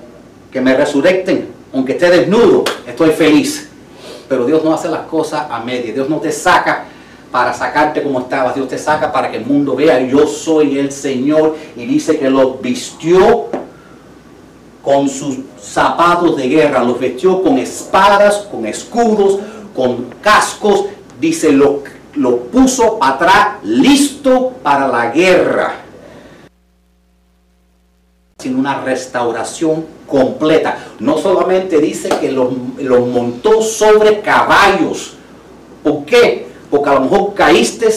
que 0.50 0.60
me 0.60 0.74
resurrecten, 0.74 1.48
aunque 1.72 1.92
esté 1.92 2.10
desnudo, 2.10 2.64
estoy 2.86 3.10
feliz. 3.10 3.68
Pero 4.28 4.46
Dios 4.46 4.64
no 4.64 4.72
hace 4.72 4.88
las 4.88 5.06
cosas 5.06 5.46
a 5.50 5.60
media. 5.60 5.92
Dios 5.92 6.08
no 6.08 6.18
te 6.18 6.32
saca 6.32 6.84
para 7.30 7.52
sacarte 7.52 8.02
como 8.02 8.20
estabas. 8.20 8.54
Dios 8.54 8.68
te 8.68 8.78
saca 8.78 9.12
para 9.12 9.30
que 9.30 9.36
el 9.38 9.44
mundo 9.44 9.74
vea, 9.74 10.00
yo 10.00 10.26
soy 10.26 10.78
el 10.78 10.92
Señor. 10.92 11.56
Y 11.76 11.84
dice 11.84 12.18
que 12.18 12.30
los 12.30 12.60
vistió 12.62 13.46
con 14.82 15.08
sus 15.08 15.38
zapatos 15.60 16.36
de 16.36 16.48
guerra, 16.48 16.84
los 16.84 16.98
vestió 17.00 17.42
con 17.42 17.58
espadas, 17.58 18.48
con 18.50 18.66
escudos, 18.66 19.40
con 19.74 20.06
cascos. 20.22 20.86
Dice, 21.20 21.52
lo, 21.52 21.82
lo 22.14 22.38
puso 22.38 22.98
atrás, 23.02 23.56
listo 23.64 24.52
para 24.62 24.88
la 24.88 25.10
guerra 25.10 25.83
sino 28.44 28.58
una 28.58 28.82
restauración 28.82 29.86
completa. 30.06 30.76
No 31.00 31.16
solamente 31.16 31.78
dice 31.78 32.10
que 32.20 32.30
los, 32.30 32.52
los 32.78 33.06
montó 33.08 33.62
sobre 33.62 34.20
caballos. 34.20 35.14
¿Por 35.82 36.04
qué? 36.04 36.46
Porque 36.70 36.90
a 36.90 36.94
lo 36.94 37.00
mejor 37.00 37.32
caíste, 37.34 37.88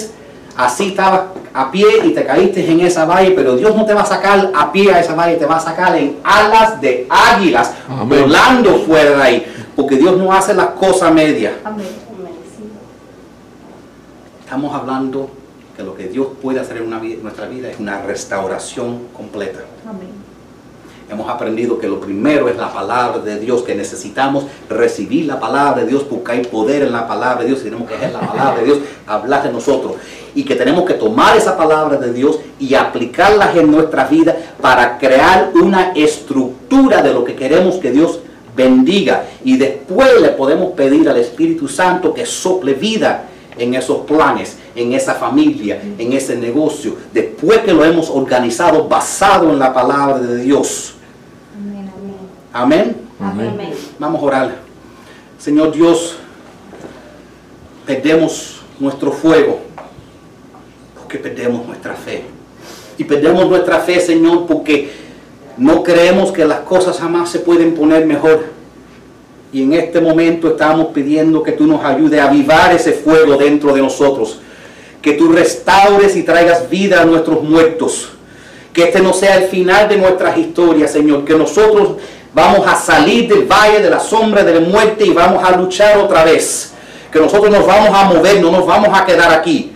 así 0.56 0.88
estabas 0.90 1.22
a 1.54 1.70
pie 1.70 1.86
y 2.06 2.12
te 2.14 2.24
caíste 2.26 2.66
en 2.72 2.80
esa 2.82 3.04
valle, 3.06 3.32
pero 3.32 3.56
Dios 3.58 3.76
no 3.76 3.86
te 3.86 3.94
va 3.94 4.02
a 4.02 4.06
sacar 4.06 4.52
a 4.56 4.72
pie 4.72 4.94
a 4.94 5.02
esa 5.02 5.16
valle, 5.16 5.36
te 5.36 5.46
va 5.46 5.58
a 5.58 5.60
sacar 5.60 5.96
en 5.98 6.18
alas 6.24 6.80
de 6.80 7.06
águilas, 7.10 7.74
Amén. 7.90 8.22
volando 8.22 8.80
fuera 8.80 9.18
de 9.18 9.22
ahí. 9.24 9.46
Porque 9.76 9.98
Dios 9.98 10.16
no 10.18 10.32
hace 10.32 10.54
las 10.54 10.68
cosas 10.68 11.14
medias. 11.14 11.54
Amén. 11.66 11.88
Amén. 12.20 12.32
Sí. 12.58 12.64
Estamos 14.46 14.74
hablando 14.74 15.30
que 15.76 15.84
lo 15.84 15.94
que 15.96 16.08
Dios 16.08 16.28
puede 16.42 16.60
hacer 16.60 16.78
en 16.78 16.88
una 16.88 17.00
vida- 17.00 17.20
nuestra 17.22 17.48
vida 17.48 17.70
es 17.70 17.80
una 17.80 18.02
restauración 18.02 19.10
completa. 19.14 19.60
Amén. 19.88 20.10
Hemos 21.10 21.30
aprendido 21.30 21.80
que 21.80 21.88
lo 21.88 22.02
primero 22.02 22.50
es 22.50 22.58
la 22.58 22.74
palabra 22.74 23.20
de 23.20 23.40
Dios, 23.40 23.64
que 23.64 23.74
necesitamos 23.74 24.44
recibir 24.70 25.26
la 25.26 25.40
palabra 25.40 25.84
de 25.84 25.88
Dios 25.88 26.04
porque 26.04 26.34
hay 26.34 26.44
poder 26.44 26.84
en 26.84 26.92
la 26.92 27.08
palabra 27.08 27.44
de 27.44 27.48
Dios, 27.48 27.64
tenemos 27.64 27.88
que 27.88 27.96
hacer 27.96 28.12
la 28.12 28.20
palabra 28.20 28.60
de 28.60 28.66
Dios, 28.66 28.80
hablar 29.06 29.44
de 29.44 29.54
nosotros. 29.54 29.94
Y 30.36 30.44
que 30.44 30.56
tenemos 30.56 30.84
que 30.84 30.96
tomar 30.96 31.38
esa 31.38 31.56
palabra 31.56 31.96
de 31.96 32.12
Dios 32.12 32.40
y 32.60 32.76
aplicarla 32.76 33.54
en 33.56 33.72
nuestra 33.72 34.06
vida 34.06 34.36
para 34.60 34.98
crear 34.98 35.52
una 35.56 35.94
estructura 35.94 37.02
de 37.02 37.14
lo 37.14 37.24
que 37.24 37.36
queremos 37.36 37.76
que 37.76 37.92
Dios 37.92 38.20
bendiga. 38.54 39.28
Y 39.46 39.56
después 39.56 40.20
le 40.20 40.30
podemos 40.30 40.74
pedir 40.74 41.08
al 41.08 41.18
Espíritu 41.18 41.70
Santo 41.70 42.14
que 42.14 42.26
sople 42.26 42.74
vida 42.74 43.30
en 43.58 43.76
esos 43.76 44.00
planes, 44.00 44.58
en 44.76 44.92
esa 44.92 45.16
familia, 45.16 45.82
en 45.98 46.12
ese 46.12 46.36
negocio, 46.36 46.98
después 47.14 47.60
que 47.60 47.74
lo 47.74 47.86
hemos 47.86 48.10
organizado 48.10 48.90
basado 48.90 49.52
en 49.52 49.60
la 49.60 49.74
palabra 49.74 50.20
de 50.20 50.44
Dios. 50.44 50.97
Amén. 52.60 52.96
Vamos 54.00 54.20
a 54.20 54.26
orar. 54.26 54.56
Señor 55.38 55.72
Dios, 55.72 56.18
perdemos 57.86 58.62
nuestro 58.80 59.12
fuego 59.12 59.60
porque 60.96 61.20
perdemos 61.20 61.68
nuestra 61.68 61.94
fe. 61.94 62.24
Y 62.98 63.04
perdemos 63.04 63.48
nuestra 63.48 63.80
fe, 63.80 64.00
Señor, 64.00 64.48
porque 64.48 64.90
no 65.56 65.84
creemos 65.84 66.32
que 66.32 66.46
las 66.46 66.62
cosas 66.62 66.98
jamás 66.98 67.30
se 67.30 67.40
pueden 67.40 67.76
poner 67.76 68.08
mejor. 68.08 68.46
Y 69.54 69.62
en 69.62 69.74
este 69.74 70.02
momento 70.02 70.48
estamos 70.50 70.88
pidiendo 70.88 71.44
que 71.44 71.52
tú 71.52 71.68
nos 71.68 71.86
ayudes 71.86 72.20
a 72.20 72.28
avivar 72.28 72.74
ese 72.74 72.94
fuego 72.94 73.38
dentro 73.38 73.72
de 73.72 73.84
nosotros. 73.84 74.40
Que 75.00 75.14
tú 75.14 75.32
restaures 75.32 76.16
y 76.16 76.24
traigas 76.24 76.68
vida 76.72 77.04
a 77.04 77.06
nuestros 77.06 77.44
muertos. 77.44 78.10
Que 78.74 78.86
este 78.86 79.00
no 79.00 79.14
sea 79.14 79.38
el 79.38 79.44
final 79.44 79.88
de 79.88 79.98
nuestras 79.98 80.36
historias, 80.40 80.92
Señor. 80.92 81.24
Que 81.24 81.36
nosotros 81.36 81.98
vamos 82.38 82.68
a 82.68 82.76
salir 82.76 83.28
del 83.28 83.46
valle 83.46 83.82
de 83.82 83.90
la 83.90 84.00
sombra 84.00 84.44
de 84.44 84.54
la 84.54 84.60
muerte 84.60 85.04
y 85.04 85.10
vamos 85.10 85.44
a 85.44 85.58
luchar 85.58 85.98
otra 85.98 86.24
vez. 86.24 86.72
Que 87.12 87.20
nosotros 87.20 87.50
nos 87.50 87.66
vamos 87.66 87.90
a 87.92 88.04
mover, 88.04 88.40
no 88.40 88.52
nos 88.52 88.66
vamos 88.66 88.90
a 88.94 89.04
quedar 89.04 89.32
aquí. 89.34 89.74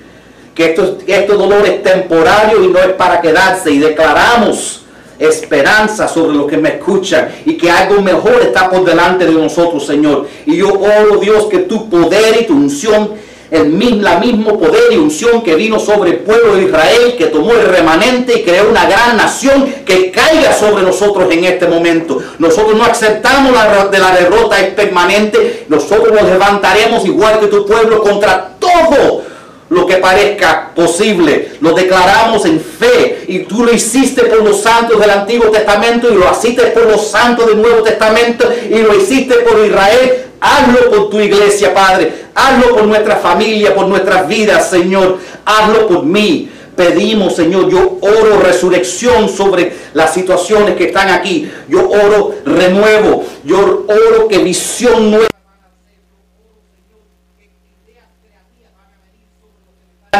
Que 0.53 0.65
esto, 0.65 0.99
este 1.07 1.33
dolor 1.33 1.65
es 1.65 1.81
temporario 1.81 2.63
y 2.63 2.67
no 2.67 2.77
es 2.77 2.89
para 2.89 3.19
quedarse. 3.19 3.71
Y 3.71 3.79
declaramos 3.79 4.83
esperanza 5.17 6.07
sobre 6.07 6.37
los 6.37 6.47
que 6.47 6.57
me 6.57 6.69
escuchan 6.69 7.29
y 7.45 7.57
que 7.57 7.71
algo 7.71 7.99
mejor 8.01 8.39
está 8.43 8.69
por 8.69 8.85
delante 8.85 9.25
de 9.25 9.33
nosotros, 9.33 9.87
Señor. 9.87 10.27
Y 10.45 10.57
yo 10.57 10.69
oro, 10.69 11.17
Dios, 11.17 11.45
que 11.45 11.59
tu 11.59 11.89
poder 11.89 12.41
y 12.41 12.45
tu 12.45 12.53
unción, 12.53 13.11
el 13.51 13.67
mismo, 13.67 14.57
poder 14.57 14.93
y 14.93 14.95
unción 14.95 15.43
que 15.43 15.55
vino 15.55 15.77
sobre 15.77 16.11
el 16.11 16.17
pueblo 16.19 16.55
de 16.55 16.63
Israel, 16.63 17.15
que 17.17 17.25
tomó 17.25 17.51
el 17.51 17.65
remanente 17.65 18.39
y 18.39 18.43
creó 18.43 18.69
una 18.69 18.85
gran 18.85 19.17
nación, 19.17 19.65
que 19.85 20.09
caiga 20.09 20.53
sobre 20.53 20.83
nosotros 20.83 21.31
en 21.31 21.43
este 21.43 21.67
momento. 21.67 22.17
Nosotros 22.39 22.75
no 22.77 22.85
aceptamos 22.85 23.51
la 23.51 23.87
de 23.87 23.99
la 23.99 24.15
derrota, 24.15 24.59
es 24.59 24.73
permanente. 24.73 25.65
Nosotros 25.67 26.13
nos 26.13 26.23
levantaremos 26.23 27.05
igual 27.05 27.39
que 27.41 27.47
tu 27.47 27.65
pueblo 27.65 28.01
contra 28.01 28.51
todo 28.57 29.30
lo 29.71 29.85
que 29.85 29.97
parezca 29.97 30.69
posible. 30.75 31.53
Lo 31.61 31.71
declaramos 31.71 32.45
en 32.45 32.59
fe 32.59 33.23
y 33.27 33.39
tú 33.39 33.63
lo 33.63 33.73
hiciste 33.73 34.23
por 34.23 34.43
los 34.43 34.61
santos 34.61 34.99
del 34.99 35.09
Antiguo 35.09 35.49
Testamento 35.49 36.09
y 36.11 36.15
lo 36.15 36.29
hiciste 36.29 36.63
por 36.67 36.87
los 36.87 37.07
santos 37.07 37.47
del 37.47 37.61
Nuevo 37.61 37.81
Testamento 37.81 38.49
y 38.69 38.79
lo 38.79 38.93
hiciste 38.93 39.35
por 39.35 39.65
Israel. 39.65 40.25
Hazlo 40.41 40.89
por 40.89 41.09
tu 41.09 41.21
iglesia, 41.21 41.73
Padre. 41.73 42.11
Hazlo 42.35 42.75
por 42.75 42.83
nuestra 42.83 43.15
familia, 43.15 43.73
por 43.73 43.87
nuestras 43.87 44.27
vidas, 44.27 44.69
Señor. 44.69 45.19
Hazlo 45.45 45.87
por 45.87 46.03
mí. 46.03 46.49
Pedimos, 46.75 47.37
Señor, 47.37 47.69
yo 47.69 47.97
oro 48.01 48.41
resurrección 48.43 49.29
sobre 49.29 49.71
las 49.93 50.13
situaciones 50.13 50.75
que 50.75 50.85
están 50.85 51.09
aquí. 51.09 51.49
Yo 51.69 51.89
oro 51.89 52.35
renuevo. 52.45 53.23
Yo 53.45 53.85
oro 53.87 54.27
que 54.27 54.39
visión 54.39 55.11
nueva. 55.11 55.30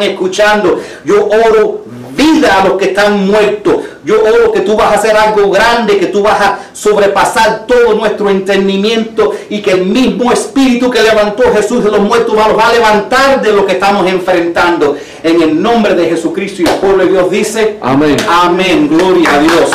Están 0.02 0.12
escuchando. 0.12 0.80
Yo 1.06 1.28
oro 1.28 1.86
vida 2.16 2.62
a 2.62 2.68
los 2.68 2.78
que 2.78 2.86
están 2.86 3.28
muertos. 3.28 3.76
Yo 4.04 4.16
oro 4.22 4.52
que 4.52 4.62
tú 4.62 4.76
vas 4.76 4.92
a 4.92 4.96
hacer 4.96 5.16
algo 5.16 5.50
grande, 5.52 5.98
que 5.98 6.08
tú 6.08 6.24
vas 6.24 6.42
a 6.42 6.60
sobrepasar 6.74 7.66
todo 7.68 7.94
nuestro 7.94 8.30
entendimiento 8.30 9.32
y 9.50 9.62
que 9.62 9.72
el 9.72 9.86
mismo 9.86 10.32
espíritu 10.32 10.90
que 10.90 11.02
levantó 11.02 11.44
Jesús 11.54 11.84
de 11.84 11.92
los 11.92 12.02
muertos 12.02 12.36
nos 12.36 12.58
va 12.58 12.70
a 12.70 12.74
levantar 12.74 13.42
de 13.42 13.54
lo 13.54 13.66
que 13.66 13.74
estamos 13.74 14.08
enfrentando. 14.08 14.96
En 15.24 15.42
el 15.42 15.62
nombre 15.62 15.94
de 15.94 16.10
Jesucristo 16.10 16.64
y 16.64 16.66
el 16.66 16.76
pueblo 16.76 17.06
de 17.06 17.12
Dios 17.12 17.30
dice, 17.30 17.78
Amén. 17.82 18.18
amén, 18.28 18.90
gloria 18.90 19.36
a 19.36 19.40
Dios. 19.40 19.72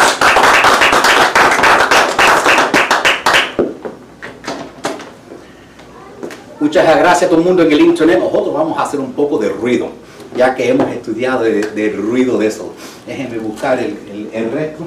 Muchas 6.58 6.98
gracias 6.98 7.22
a 7.22 7.28
todo 7.28 7.38
el 7.38 7.44
mundo 7.44 7.62
en 7.62 7.70
el 7.70 7.80
internet. 7.80 8.18
Nosotros 8.18 8.52
vamos 8.52 8.76
a 8.76 8.82
hacer 8.82 8.98
un 8.98 9.12
poco 9.12 9.38
de 9.38 9.50
ruido, 9.50 9.88
ya 10.36 10.54
que 10.54 10.68
hemos 10.68 10.90
estudiado 10.92 11.42
del 11.42 11.74
de 11.74 11.90
ruido 11.92 12.38
de 12.38 12.46
eso. 12.46 12.74
Déjenme 13.06 13.38
buscar 13.38 13.78
el, 13.78 13.96
el, 14.08 14.30
el 14.32 14.52
resto. 14.52 14.84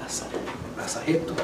Pasa, 0.00 0.26
pasa 0.76 1.02
esto. 1.06 1.34